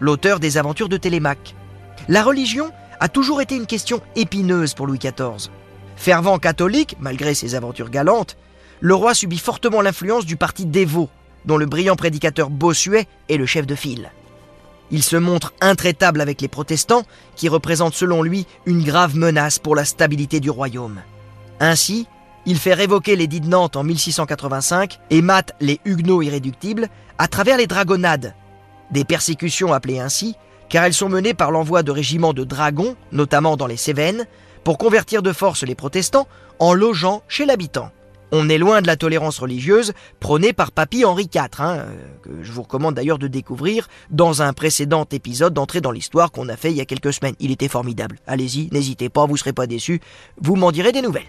[0.00, 1.54] l'auteur des aventures de Télémaque.
[2.08, 5.50] La religion a toujours été une question épineuse pour Louis XIV.
[5.96, 8.38] Fervent catholique, malgré ses aventures galantes,
[8.80, 11.10] le roi subit fortement l'influence du parti dévot,
[11.44, 14.12] dont le brillant prédicateur Bossuet est le chef de file.
[14.90, 17.04] Il se montre intraitable avec les protestants,
[17.36, 21.00] qui représentent selon lui une grave menace pour la stabilité du royaume.
[21.60, 22.06] Ainsi,
[22.46, 27.56] il fait révoquer l'édit de Nantes en 1685 et mate les huguenots irréductibles à travers
[27.56, 28.34] les dragonnades,
[28.90, 30.36] des persécutions appelées ainsi
[30.68, 34.26] car elles sont menées par l'envoi de régiments de dragons, notamment dans les Cévennes,
[34.64, 36.26] pour convertir de force les protestants
[36.58, 37.90] en logeant chez l'habitant.
[38.36, 41.86] On est loin de la tolérance religieuse prônée par Papy Henri IV, hein, euh,
[42.20, 46.48] que je vous recommande d'ailleurs de découvrir dans un précédent épisode d'entrée dans l'histoire qu'on
[46.48, 47.36] a fait il y a quelques semaines.
[47.38, 48.18] Il était formidable.
[48.26, 50.00] Allez-y, n'hésitez pas, vous ne serez pas déçus,
[50.40, 51.22] vous m'en direz des nouvelles.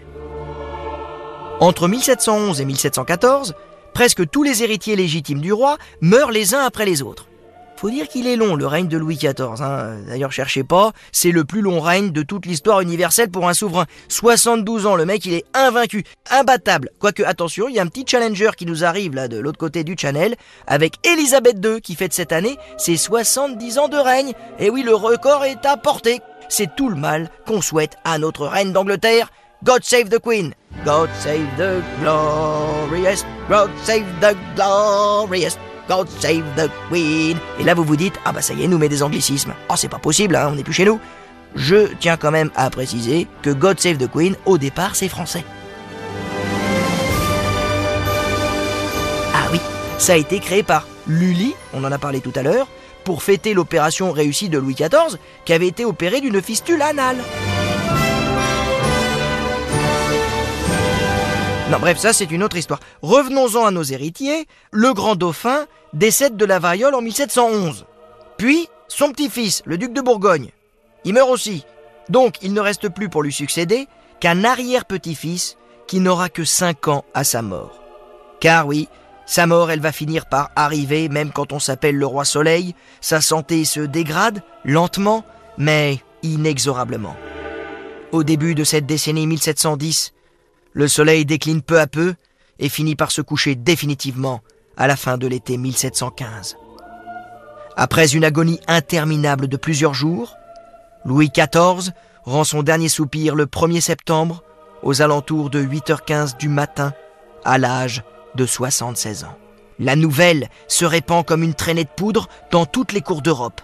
[1.60, 3.54] Entre 1711 et 1714,
[3.94, 7.28] presque tous les héritiers légitimes du roi meurent les uns après les autres.
[7.76, 9.60] Faut dire qu'il est long, le règne de Louis XIV.
[9.60, 9.98] Hein.
[10.06, 13.84] D'ailleurs, cherchez pas, c'est le plus long règne de toute l'histoire universelle pour un souverain.
[14.08, 16.88] 72 ans, le mec, il est invaincu, imbattable.
[16.98, 19.84] Quoique, attention, il y a un petit challenger qui nous arrive là de l'autre côté
[19.84, 20.36] du channel,
[20.66, 24.32] avec Elisabeth II qui fête cette année ses 70 ans de règne.
[24.58, 26.20] Et oui, le record est à portée.
[26.48, 29.30] C'est tout le mal qu'on souhaite à notre reine d'Angleterre.
[29.64, 30.54] God save the Queen.
[30.84, 33.24] God save the glorious.
[33.48, 35.58] God save the glorious.
[35.88, 37.36] God save the Queen.
[37.58, 39.54] Et là, vous vous dites, ah bah ça y est, nous met des anglicismes.
[39.70, 41.00] Oh, c'est pas possible, hein, on n'est plus chez nous.
[41.54, 45.44] Je tiens quand même à préciser que God save the Queen, au départ, c'est français.
[49.34, 49.60] Ah oui,
[49.98, 52.66] ça a été créé par Lully, on en a parlé tout à l'heure,
[53.04, 57.18] pour fêter l'opération réussie de Louis XIV, qui avait été opéré d'une fistule anale.
[61.70, 62.78] Non, bref, ça c'est une autre histoire.
[63.02, 64.46] Revenons-en à nos héritiers.
[64.70, 67.86] Le grand dauphin décède de la variole en 1711.
[68.36, 70.50] Puis, son petit-fils, le duc de Bourgogne,
[71.04, 71.64] il meurt aussi.
[72.08, 73.88] Donc, il ne reste plus pour lui succéder
[74.20, 75.56] qu'un arrière-petit-fils
[75.88, 77.82] qui n'aura que 5 ans à sa mort.
[78.38, 78.88] Car oui,
[79.24, 82.76] sa mort, elle va finir par arriver, même quand on s'appelle le roi Soleil.
[83.00, 85.24] Sa santé se dégrade, lentement,
[85.58, 87.16] mais inexorablement.
[88.12, 90.12] Au début de cette décennie 1710,
[90.76, 92.14] le soleil décline peu à peu
[92.58, 94.42] et finit par se coucher définitivement
[94.76, 96.58] à la fin de l'été 1715.
[97.76, 100.36] Après une agonie interminable de plusieurs jours,
[101.06, 101.92] Louis XIV
[102.24, 104.42] rend son dernier soupir le 1er septembre
[104.82, 106.92] aux alentours de 8h15 du matin
[107.42, 108.02] à l'âge
[108.34, 109.38] de 76 ans.
[109.78, 113.62] La nouvelle se répand comme une traînée de poudre dans toutes les cours d'Europe.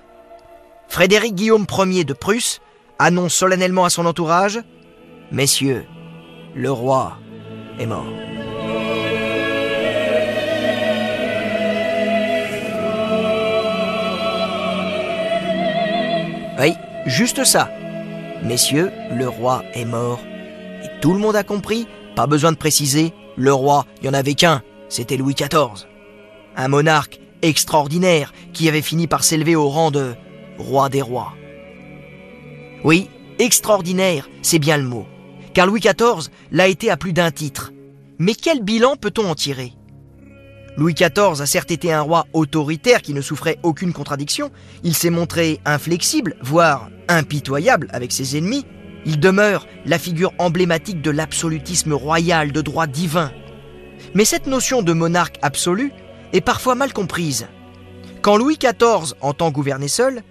[0.89, 2.63] Frédéric Guillaume Ier de Prusse
[2.99, 4.61] annonce solennellement à son entourage
[5.31, 5.87] Messieurs,
[6.55, 7.17] le roi
[7.79, 8.07] est mort.
[16.61, 16.75] Oui,
[17.07, 17.71] juste ça.
[18.43, 20.21] Messieurs, le roi est mort.
[20.85, 24.19] Et tout le monde a compris, pas besoin de préciser, le roi, il n'y en
[24.19, 25.87] avait qu'un, c'était Louis XIV.
[26.57, 30.15] Un monarque extraordinaire qui avait fini par s'élever au rang de
[30.59, 31.33] roi des rois.
[32.85, 35.07] Oui, extraordinaire, c'est bien le mot
[35.55, 37.73] car Louis XIV l'a été à plus d'un titre.
[38.19, 39.73] Mais quel bilan peut-on en tirer?
[40.77, 44.51] Louis XIV a certes été un roi autoritaire qui ne souffrait aucune contradiction,
[44.85, 48.65] il s'est montré inflexible, voire impitoyable avec ses ennemis,
[49.05, 53.33] il demeure la figure emblématique de l'absolutisme royal de droit divin.
[54.15, 55.93] Mais cette notion de monarque absolu
[56.33, 57.49] est parfois mal comprise.
[58.23, 60.23] Quand Louis XIV entend gouverner seul,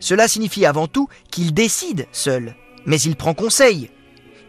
[0.00, 2.54] cela signifie avant tout qu'il décide seul,
[2.84, 3.90] mais il prend conseil,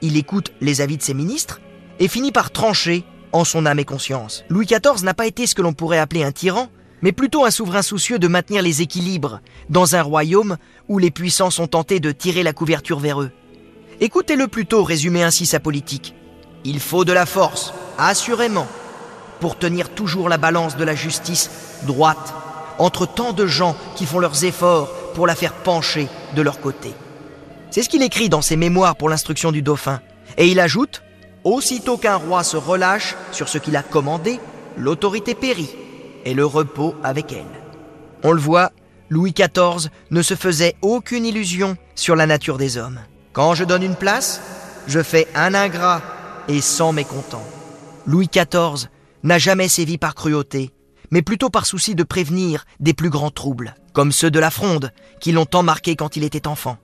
[0.02, 1.60] il écoute les avis de ses ministres
[2.00, 4.44] et finit par trancher en son âme et conscience.
[4.50, 6.70] Louis XIV n'a pas été ce que l'on pourrait appeler un tyran,
[7.02, 10.58] mais plutôt un souverain soucieux de maintenir les équilibres dans un royaume
[10.88, 13.32] où les puissants sont tentés de tirer la couverture vers eux.
[14.02, 16.16] Écoutez-le plutôt résumer ainsi sa politique.
[16.64, 18.68] Il faut de la force, assurément,
[19.40, 21.50] pour tenir toujours la balance de la justice
[21.84, 22.34] droite
[22.78, 26.94] entre tant de gens qui font leurs efforts pour la faire pencher de leur côté.
[27.72, 30.02] C'est ce qu'il écrit dans ses mémoires pour l'instruction du dauphin.
[30.38, 31.04] Et il ajoute
[31.44, 34.40] Aussitôt qu'un roi se relâche sur ce qu'il a commandé,
[34.78, 35.74] l'autorité périt,
[36.26, 37.46] et le repos avec elle.
[38.24, 38.72] On le voit,
[39.10, 43.00] Louis XIV ne se faisait aucune illusion sur la nature des hommes.
[43.32, 44.42] Quand je donne une place,
[44.88, 46.02] je fais un ingrat
[46.50, 47.44] et sans mécontent.
[48.06, 48.90] Louis XIV
[49.24, 50.72] n'a jamais sévi par cruauté,
[51.12, 54.92] mais plutôt par souci de prévenir des plus grands troubles, comme ceux de la fronde,
[55.22, 56.78] qui l'ont tant marqué quand il était enfant.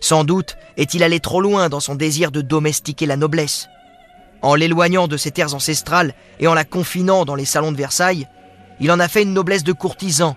[0.00, 3.68] Sans doute est-il allé trop loin dans son désir de domestiquer la noblesse.
[4.42, 8.28] En l'éloignant de ses terres ancestrales et en la confinant dans les salons de Versailles,
[8.80, 10.36] il en a fait une noblesse de courtisan,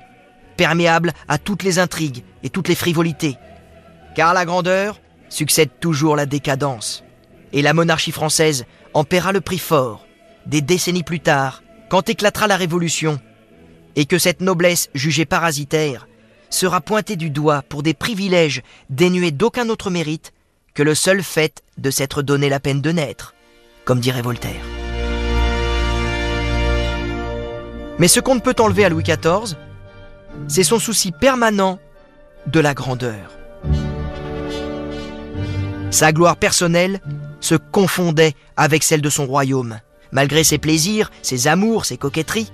[0.58, 3.38] perméable à toutes les intrigues et toutes les frivolités.
[4.16, 7.04] Car la grandeur succède toujours la décadence,
[7.54, 10.06] et la monarchie française en paiera le prix fort,
[10.46, 13.20] des décennies plus tard, quand éclatera la Révolution,
[13.96, 16.08] et que cette noblesse jugée parasitaire
[16.50, 20.34] sera pointée du doigt pour des privilèges dénués d'aucun autre mérite
[20.74, 23.34] que le seul fait de s'être donné la peine de naître,
[23.86, 24.64] comme dirait Voltaire.
[27.98, 29.58] Mais ce qu'on ne peut enlever à Louis XIV,
[30.48, 31.80] c'est son souci permanent
[32.48, 33.32] de la grandeur.
[35.92, 37.02] Sa gloire personnelle
[37.42, 39.80] se confondait avec celle de son royaume.
[40.12, 42.52] Malgré ses plaisirs, ses amours, ses coquetteries,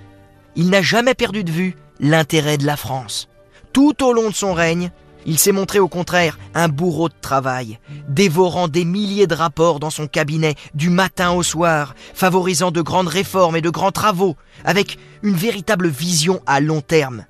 [0.55, 3.29] il n'a jamais perdu de vue l'intérêt de la France.
[3.75, 4.89] Tout au long de son règne,
[5.25, 9.89] il s'est montré au contraire un bourreau de travail, dévorant des milliers de rapports dans
[9.89, 14.97] son cabinet du matin au soir, favorisant de grandes réformes et de grands travaux, avec
[15.23, 17.25] une véritable vision à long terme,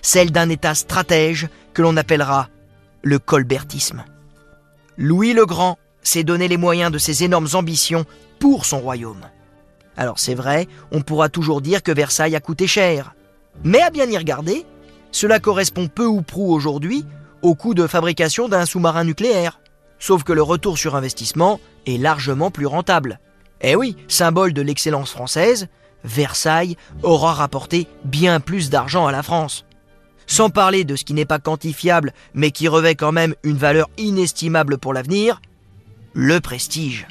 [0.00, 2.48] celle d'un État stratège que l'on appellera
[3.02, 4.02] le colbertisme.
[4.96, 8.06] Louis le Grand s'est donné les moyens de ses énormes ambitions
[8.38, 9.26] pour son royaume.
[9.98, 13.14] Alors c'est vrai, on pourra toujours dire que Versailles a coûté cher.
[13.64, 14.64] Mais à bien y regarder,
[15.12, 17.04] cela correspond peu ou prou aujourd'hui
[17.42, 19.60] au coût de fabrication d'un sous-marin nucléaire.
[19.98, 23.20] Sauf que le retour sur investissement est largement plus rentable.
[23.60, 25.68] Eh oui, symbole de l'excellence française,
[26.04, 29.66] Versailles aura rapporté bien plus d'argent à la France.
[30.26, 33.88] Sans parler de ce qui n'est pas quantifiable, mais qui revêt quand même une valeur
[33.98, 35.42] inestimable pour l'avenir,
[36.14, 37.06] le prestige.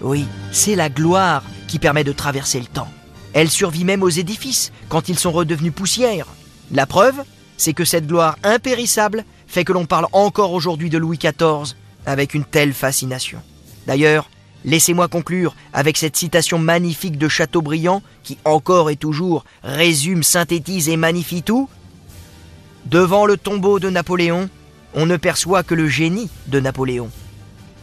[0.00, 2.88] Oui, c'est la gloire qui permet de traverser le temps.
[3.32, 6.26] Elle survit même aux édifices quand ils sont redevenus poussière.
[6.72, 7.22] La preuve,
[7.56, 11.74] c'est que cette gloire impérissable fait que l'on parle encore aujourd'hui de Louis XIV
[12.04, 13.40] avec une telle fascination.
[13.86, 14.28] D'ailleurs,
[14.64, 20.96] laissez-moi conclure avec cette citation magnifique de Chateaubriand qui encore et toujours résume, synthétise et
[20.96, 21.68] magnifie tout.
[22.86, 24.48] Devant le tombeau de Napoléon,
[24.94, 27.10] on ne perçoit que le génie de Napoléon.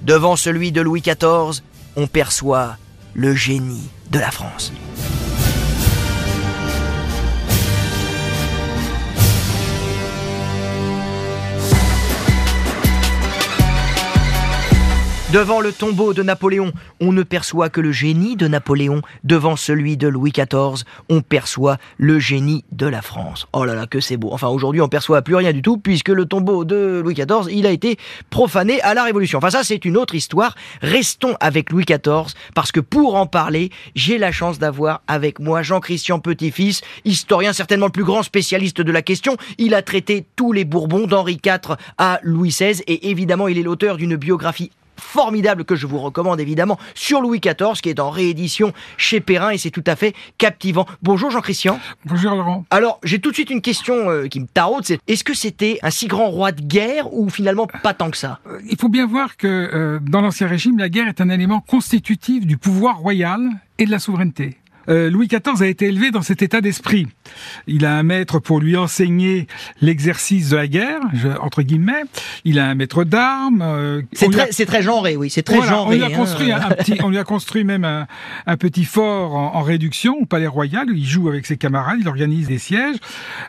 [0.01, 1.61] Devant celui de Louis XIV,
[1.95, 2.77] on perçoit
[3.13, 4.73] le génie de la France.
[15.33, 19.01] Devant le tombeau de Napoléon, on ne perçoit que le génie de Napoléon.
[19.23, 23.47] Devant celui de Louis XIV, on perçoit le génie de la France.
[23.51, 24.29] Oh là là, que c'est beau.
[24.31, 27.65] Enfin, aujourd'hui, on perçoit plus rien du tout puisque le tombeau de Louis XIV, il
[27.65, 27.97] a été
[28.29, 29.39] profané à la Révolution.
[29.39, 30.53] Enfin, ça, c'est une autre histoire.
[30.83, 35.63] Restons avec Louis XIV parce que pour en parler, j'ai la chance d'avoir avec moi
[35.63, 39.37] Jean-Christian Petit-Fils, historien certainement le plus grand spécialiste de la question.
[39.57, 43.63] Il a traité tous les Bourbons d'Henri IV à Louis XVI et évidemment, il est
[43.63, 48.09] l'auteur d'une biographie formidable que je vous recommande évidemment sur Louis XIV qui est en
[48.09, 50.85] réédition chez Perrin et c'est tout à fait captivant.
[51.01, 51.79] Bonjour Jean-Christian.
[52.05, 52.65] Bonjour Laurent.
[52.69, 55.79] Alors j'ai tout de suite une question euh, qui me taraude, c'est est-ce que c'était
[55.83, 58.39] un si grand roi de guerre ou finalement pas tant que ça?
[58.47, 61.59] Euh, Il faut bien voir que euh, dans l'Ancien Régime, la guerre est un élément
[61.59, 63.39] constitutif du pouvoir royal
[63.77, 64.57] et de la souveraineté.
[64.89, 67.07] Euh, Louis XIV a été élevé dans cet état d'esprit.
[67.67, 69.47] Il a un maître pour lui enseigner
[69.81, 71.01] l'exercice de la guerre,
[71.41, 72.03] entre guillemets.
[72.43, 73.61] Il a un maître d'armes.
[73.61, 75.95] Euh, c'est très, très genré, oui, c'est très genré.
[75.95, 76.09] On lui a hein.
[76.17, 78.07] construit un, petit, on lui a construit même un,
[78.45, 80.89] un petit fort en, réduction au Palais Royal.
[80.89, 82.97] Où il joue avec ses camarades, il organise des sièges.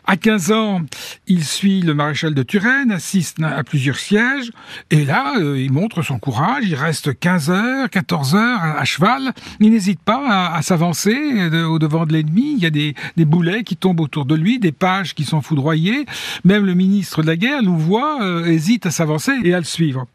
[0.05, 0.81] À 15 ans,
[1.27, 4.51] il suit le maréchal de Turenne, assiste à plusieurs sièges.
[4.91, 6.63] Et là, euh, il montre son courage.
[6.63, 9.33] Il reste 15 heures, 14 heures à, cheval.
[9.59, 11.24] Il n'hésite pas à, à s'avancer
[11.65, 12.53] au devant de l'ennemi.
[12.57, 16.05] Il y a des, boulets qui tombent autour de lui, des pages qui sont foudroyées.
[16.43, 19.65] Même le ministre de la guerre nous voit, euh, hésite à s'avancer et à le
[19.65, 20.05] suivre.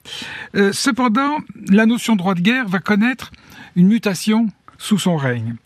[0.55, 1.39] Euh, cependant,
[1.69, 3.31] la notion de droit de guerre va connaître
[3.77, 4.49] une mutation
[4.79, 5.57] sous son règne.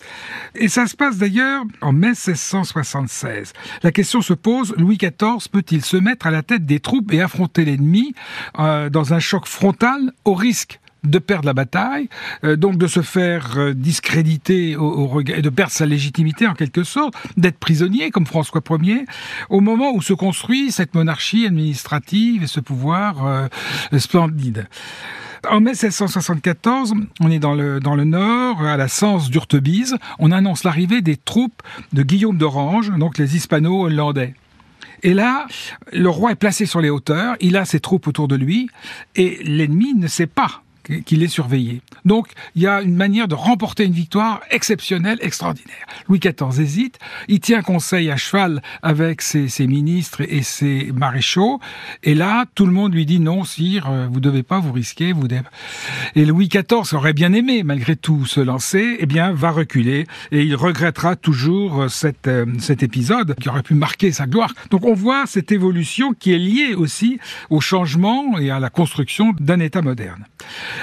[0.57, 3.53] Et ça se passe d'ailleurs en mai 1676.
[3.82, 7.22] La question se pose, Louis XIV peut-il se mettre à la tête des troupes et
[7.22, 8.12] affronter l'ennemi
[8.59, 12.09] euh, dans un choc frontal au risque de perdre la bataille,
[12.44, 17.14] euh, donc de se faire euh, discréditer et de perdre sa légitimité en quelque sorte,
[17.36, 19.05] d'être prisonnier comme François Ier,
[19.50, 23.48] au moment où se construit cette monarchie administrative et ce pouvoir euh,
[23.98, 24.66] splendide.
[25.50, 30.32] En mai 1674, on est dans le, dans le nord, à la Sens d'Urtebise, on
[30.32, 34.34] annonce l'arrivée des troupes de Guillaume d'Orange, donc les hispano-hollandais.
[35.02, 35.46] Et là,
[35.92, 38.70] le roi est placé sur les hauteurs, il a ses troupes autour de lui,
[39.16, 40.62] et l'ennemi ne sait pas
[41.05, 41.80] qu'il est surveillé.
[42.05, 45.87] Donc, il y a une manière de remporter une victoire exceptionnelle, extraordinaire.
[46.09, 51.61] Louis XIV hésite, il tient conseil à cheval avec ses, ministres et ses maréchaux,
[52.03, 55.12] et là, tout le monde lui dit non, sire, euh, vous devez pas vous risquer,
[55.12, 55.43] vous devez...
[56.14, 60.43] Et Louis XIV aurait bien aimé, malgré tout, se lancer, eh bien, va reculer, et
[60.43, 61.89] il regrettera toujours euh,
[62.26, 64.53] euh, cet épisode qui aurait pu marquer sa gloire.
[64.70, 67.18] Donc, on voit cette évolution qui est liée aussi
[67.51, 70.26] au changement et à la construction d'un État moderne.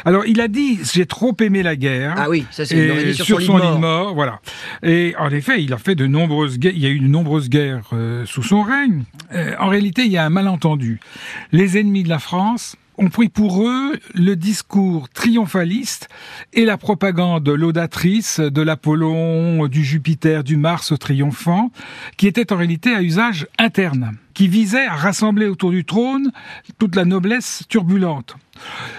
[0.06, 2.16] Alors, il a dit, j'ai trop aimé la guerre.
[2.18, 4.14] Ah oui, ça c'est sur, son, lit de mort.
[4.14, 4.40] Voilà.
[4.84, 6.74] Et en effet, il a fait de nombreuses guerres.
[6.76, 9.04] Il y a eu de nombreuses guerres euh, sous son règne.
[9.34, 11.00] Euh, en réalité, il y a un malentendu.
[11.52, 16.08] Les ennemis de la France ont pris pour eux le discours triomphaliste
[16.54, 21.72] et la propagande laudatrice de l'Apollon, du Jupiter, du Mars triomphant,
[22.18, 26.32] qui était en réalité à usage interne, qui visait à rassembler autour du trône
[26.78, 28.36] toute la noblesse turbulente.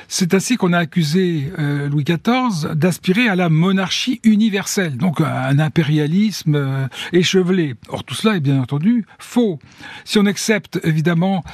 [0.09, 5.59] C'est ainsi qu'on a accusé euh, Louis XIV d'aspirer à la monarchie universelle, donc un
[5.59, 7.75] impérialisme euh, échevelé.
[7.89, 9.59] Or tout cela est bien entendu faux.
[10.05, 11.45] Si on accepte évidemment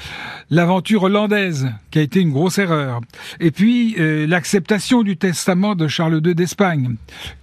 [0.51, 3.01] l'aventure hollandaise, qui a été une grosse erreur,
[3.41, 6.97] et puis euh, l'acceptation du testament de Charles II d'Espagne,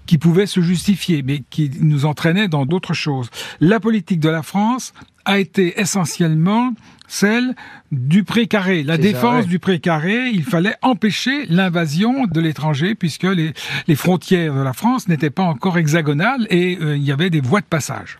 [0.05, 3.29] qui pouvait se justifier, mais qui nous entraînait dans d'autres choses.
[3.59, 4.93] La politique de la France
[5.25, 6.73] a été essentiellement
[7.07, 7.55] celle
[7.91, 10.29] du précaré, la défense du précaré.
[10.33, 13.53] Il fallait empêcher l'invasion de l'étranger puisque les,
[13.87, 17.41] les, frontières de la France n'étaient pas encore hexagonales et euh, il y avait des
[17.41, 18.19] voies de passage.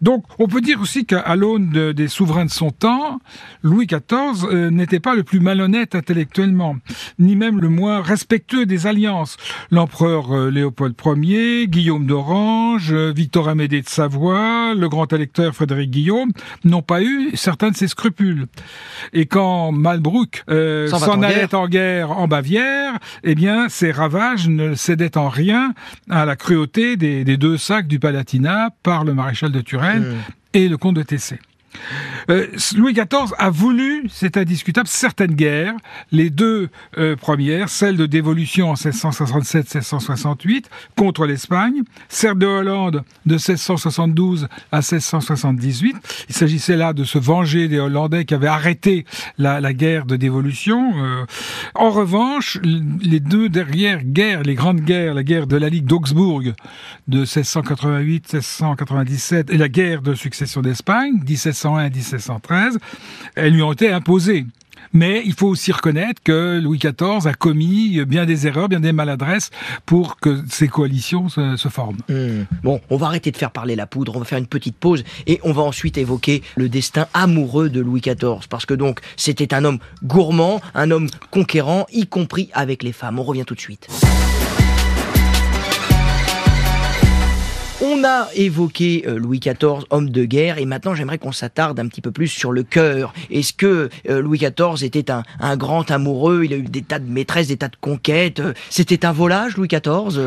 [0.00, 3.20] Donc, on peut dire aussi qu'à l'aune des souverains de son temps,
[3.62, 6.76] Louis XIV euh, n'était pas le plus malhonnête intellectuellement,
[7.18, 9.36] ni même le moins respectueux des alliances.
[9.70, 15.90] L'empereur euh, Léopold Ier, Guillaume d'Orange, euh, Victor Amédée de Savoie, le grand électeur Frédéric
[15.90, 16.30] Guillaume
[16.64, 18.46] n'ont pas eu certains de ces scrupules.
[19.12, 25.16] Et quand Malbruck s'en allait en guerre en Bavière, eh bien, ses ravages ne cédaient
[25.16, 25.74] en rien
[26.08, 29.87] à la cruauté des, des deux sacs du Palatinat par le maréchal de Turenne
[30.52, 31.38] Et le comte de Tessé.
[32.30, 35.74] Euh, Louis XIV a voulu, c'est indiscutable, certaines guerres.
[36.12, 36.68] Les deux
[36.98, 40.64] euh, premières, celle de dévolution en 1667-1668
[40.96, 45.96] contre l'Espagne, celle de Hollande de 1672 à 1678.
[46.28, 49.04] Il s'agissait là de se venger des Hollandais qui avaient arrêté
[49.38, 50.92] la, guerre de dévolution.
[50.96, 51.24] Euh,
[51.74, 56.42] en revanche, les deux dernières guerres, les grandes guerres, la guerre de la Ligue d'Augsbourg
[57.08, 61.20] de 1688-1697 et la guerre de succession d'Espagne,
[61.76, 62.78] 1701 et 1713,
[63.34, 64.46] elles lui ont été imposées.
[64.92, 68.92] Mais il faut aussi reconnaître que Louis XIV a commis bien des erreurs, bien des
[68.92, 69.50] maladresses
[69.86, 71.98] pour que ces coalitions se, forment.
[72.08, 72.44] Hmm.
[72.62, 75.04] Bon, on va arrêter de faire parler la poudre, on va faire une petite pause
[75.26, 78.48] et on va ensuite évoquer le destin amoureux de Louis XIV.
[78.48, 83.18] Parce que donc, c'était un homme gourmand, un homme conquérant, y compris avec les femmes.
[83.18, 83.88] On revient tout de suite.
[87.80, 91.86] On a évoqué euh, Louis XIV, homme de guerre, et maintenant j'aimerais qu'on s'attarde un
[91.86, 93.14] petit peu plus sur le cœur.
[93.30, 97.08] Est-ce que euh, Louis XIV était un, grand amoureux Il a eu des tas de
[97.08, 98.42] maîtresses, des tas de conquêtes.
[98.68, 100.20] C'était un volage, Louis XIV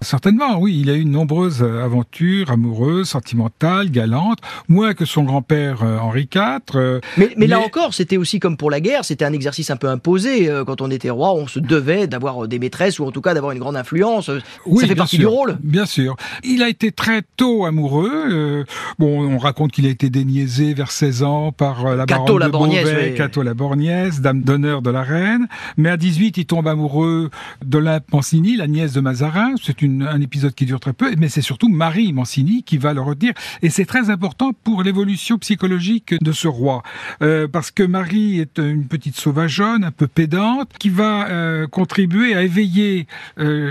[0.00, 0.78] Certainement, oui.
[0.80, 4.38] Il a eu de nombreuses aventures amoureuses, sentimentales, galantes,
[4.68, 7.00] moins que son grand-père euh, Henri IV.
[7.18, 9.88] Mais, mais, là encore, c'était aussi comme pour la guerre, c'était un exercice un peu
[9.88, 10.50] imposé.
[10.66, 13.52] Quand on était roi, on se devait d'avoir des maîtresses ou en tout cas d'avoir
[13.52, 14.30] une grande influence.
[14.64, 15.58] Oui, Ça fait partie du rôle.
[15.62, 16.16] Bien sûr.
[16.42, 18.12] Il a été très tôt amoureux.
[18.30, 18.64] Euh,
[18.98, 22.48] bon, on raconte qu'il a été déniaisé vers 16 ans par euh, la baronne de
[22.48, 25.46] Beauvais, Cato la Borgnesse, dame d'honneur de la reine.
[25.76, 27.30] Mais à 18, il tombe amoureux
[27.64, 29.54] d'Olympe Mancini, la nièce de Mazarin.
[29.62, 33.00] C'est un épisode qui dure très peu, mais c'est surtout Marie Mancini qui va le
[33.00, 33.32] retenir.
[33.62, 36.82] Et c'est très important pour l'évolution psychologique de ce roi.
[37.22, 41.26] Euh, parce que Marie est une petite sauvageonne, un peu pédante, qui va
[41.70, 43.06] contribuer à éveiller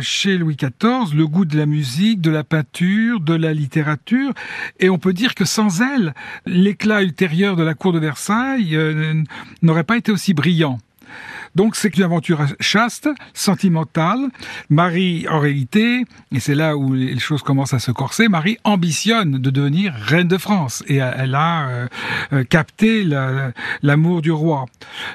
[0.01, 4.33] chez Louis XIV le goût de la musique, de la peinture, de la littérature,
[4.79, 6.13] et on peut dire que sans elle,
[6.45, 9.23] l'éclat ultérieur de la cour de Versailles euh,
[9.61, 10.79] n'aurait pas été aussi brillant.
[11.55, 14.29] Donc c'est une aventure chaste, sentimentale.
[14.69, 19.39] Marie, en réalité, et c'est là où les choses commencent à se corser, Marie ambitionne
[19.39, 21.87] de devenir reine de France et elle a euh,
[22.33, 23.05] euh, capté
[23.81, 24.65] l'amour du roi.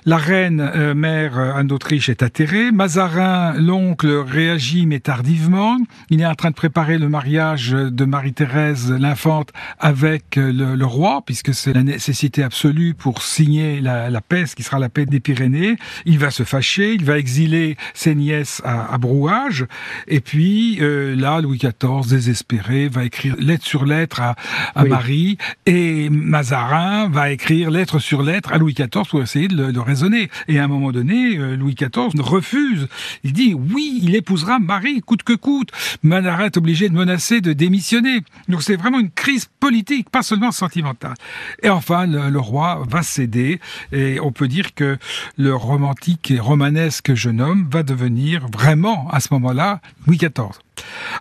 [0.04, 2.70] La reine euh, mère Anne d'Autriche est atterrée.
[2.70, 5.76] Mazarin, l'oncle, réagit mais tardivement.
[6.08, 11.54] Il est en train de préparer le mariage de Marie-Thérèse, l'infante, avec le, roi, puisque
[11.54, 15.76] c'est la nécessité absolue pour signer la, paix, ce qui sera la paix des Pyrénées.
[16.06, 19.66] Il va se fâcher, il va exiler ses nièces à, Brouage,
[20.08, 27.08] et puis là, Louis XIV, désespéré, va écrire lettre sur lettre à, Marie, et Mazarin
[27.08, 30.30] va écrire lettre sur lettre à Louis XIV pour essayer de le, raisonner.
[30.48, 32.88] Et à un moment donné, euh, Louis XIV refuse.
[33.24, 35.70] Il dit oui, il épousera Marie coûte que coûte.
[36.02, 38.20] Mazarin est obligé de menacer de démissionner.
[38.48, 41.14] Donc c'est vraiment une crise politique, pas seulement sentimentale.
[41.62, 43.60] Et enfin, le, roi va céder
[43.92, 44.96] et on peut dire que
[45.36, 50.58] le romantique et romanesque jeune homme va devenir vraiment à ce moment-là Louis XIV.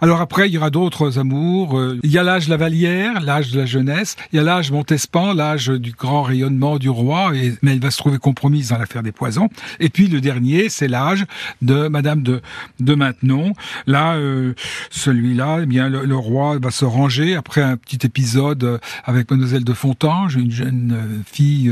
[0.01, 1.78] Alors après, il y aura d'autres amours.
[1.78, 4.16] Euh, il y a l'âge Lavalière, l'âge de la jeunesse.
[4.32, 7.32] Il y a l'âge Montespan, l'âge du grand rayonnement du roi.
[7.62, 9.49] Mais elle va se trouver compromise dans l'affaire des poisons.
[9.80, 11.26] Et puis le dernier, c'est l'âge
[11.62, 12.41] de Madame de,
[12.80, 13.53] de Maintenon.
[13.88, 14.53] Là, euh,
[14.89, 19.64] celui-là, eh bien, le, roi va se ranger après un petit épisode euh, avec Mademoiselle
[19.64, 21.72] de Fontange, une jeune fille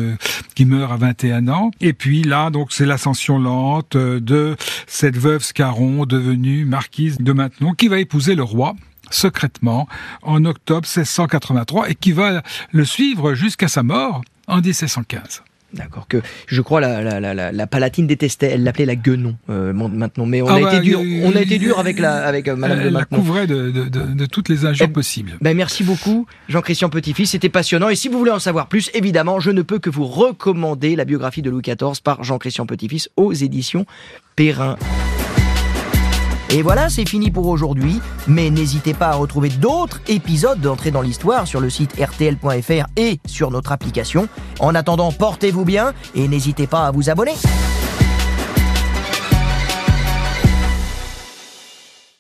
[0.56, 1.72] qui meurt à 21 ans.
[1.82, 7.74] Et puis là, donc, c'est l'ascension lente de cette veuve Scarron devenue marquise de Maintenon
[7.78, 8.76] qui va épouser le roi
[9.10, 9.88] secrètement
[10.22, 15.44] en octobre 1683 et qui va le suivre jusqu'à sa mort en 1715.
[15.74, 19.74] D'accord, que je crois la, la, la, la Palatine détestait, elle l'appelait la guenon euh,
[19.74, 22.56] maintenant, mais on, a, ah été dur, on a été dur avec, la, avec euh,
[22.56, 25.34] Madame elle, de la couvrait de, de, de, de, toutes les injures eh, possibles.
[25.42, 29.42] Ben merci beaucoup Jean-Christian Petit-Fils, c'était passionnant, et si vous voulez en savoir plus, évidemment,
[29.42, 33.34] je ne peux que vous recommander la biographie de Louis XIV par Jean-Christian Petit-Fils aux
[33.34, 33.86] éditions
[34.38, 34.78] Perrin.
[36.50, 41.02] Et voilà, c'est fini pour aujourd'hui, mais n'hésitez pas à retrouver d'autres épisodes d'entrée dans
[41.02, 44.30] l'histoire sur le site rtl.fr et sur notre application.
[44.60, 47.34] En attendant, portez-vous bien et n'hésitez pas à vous abonner.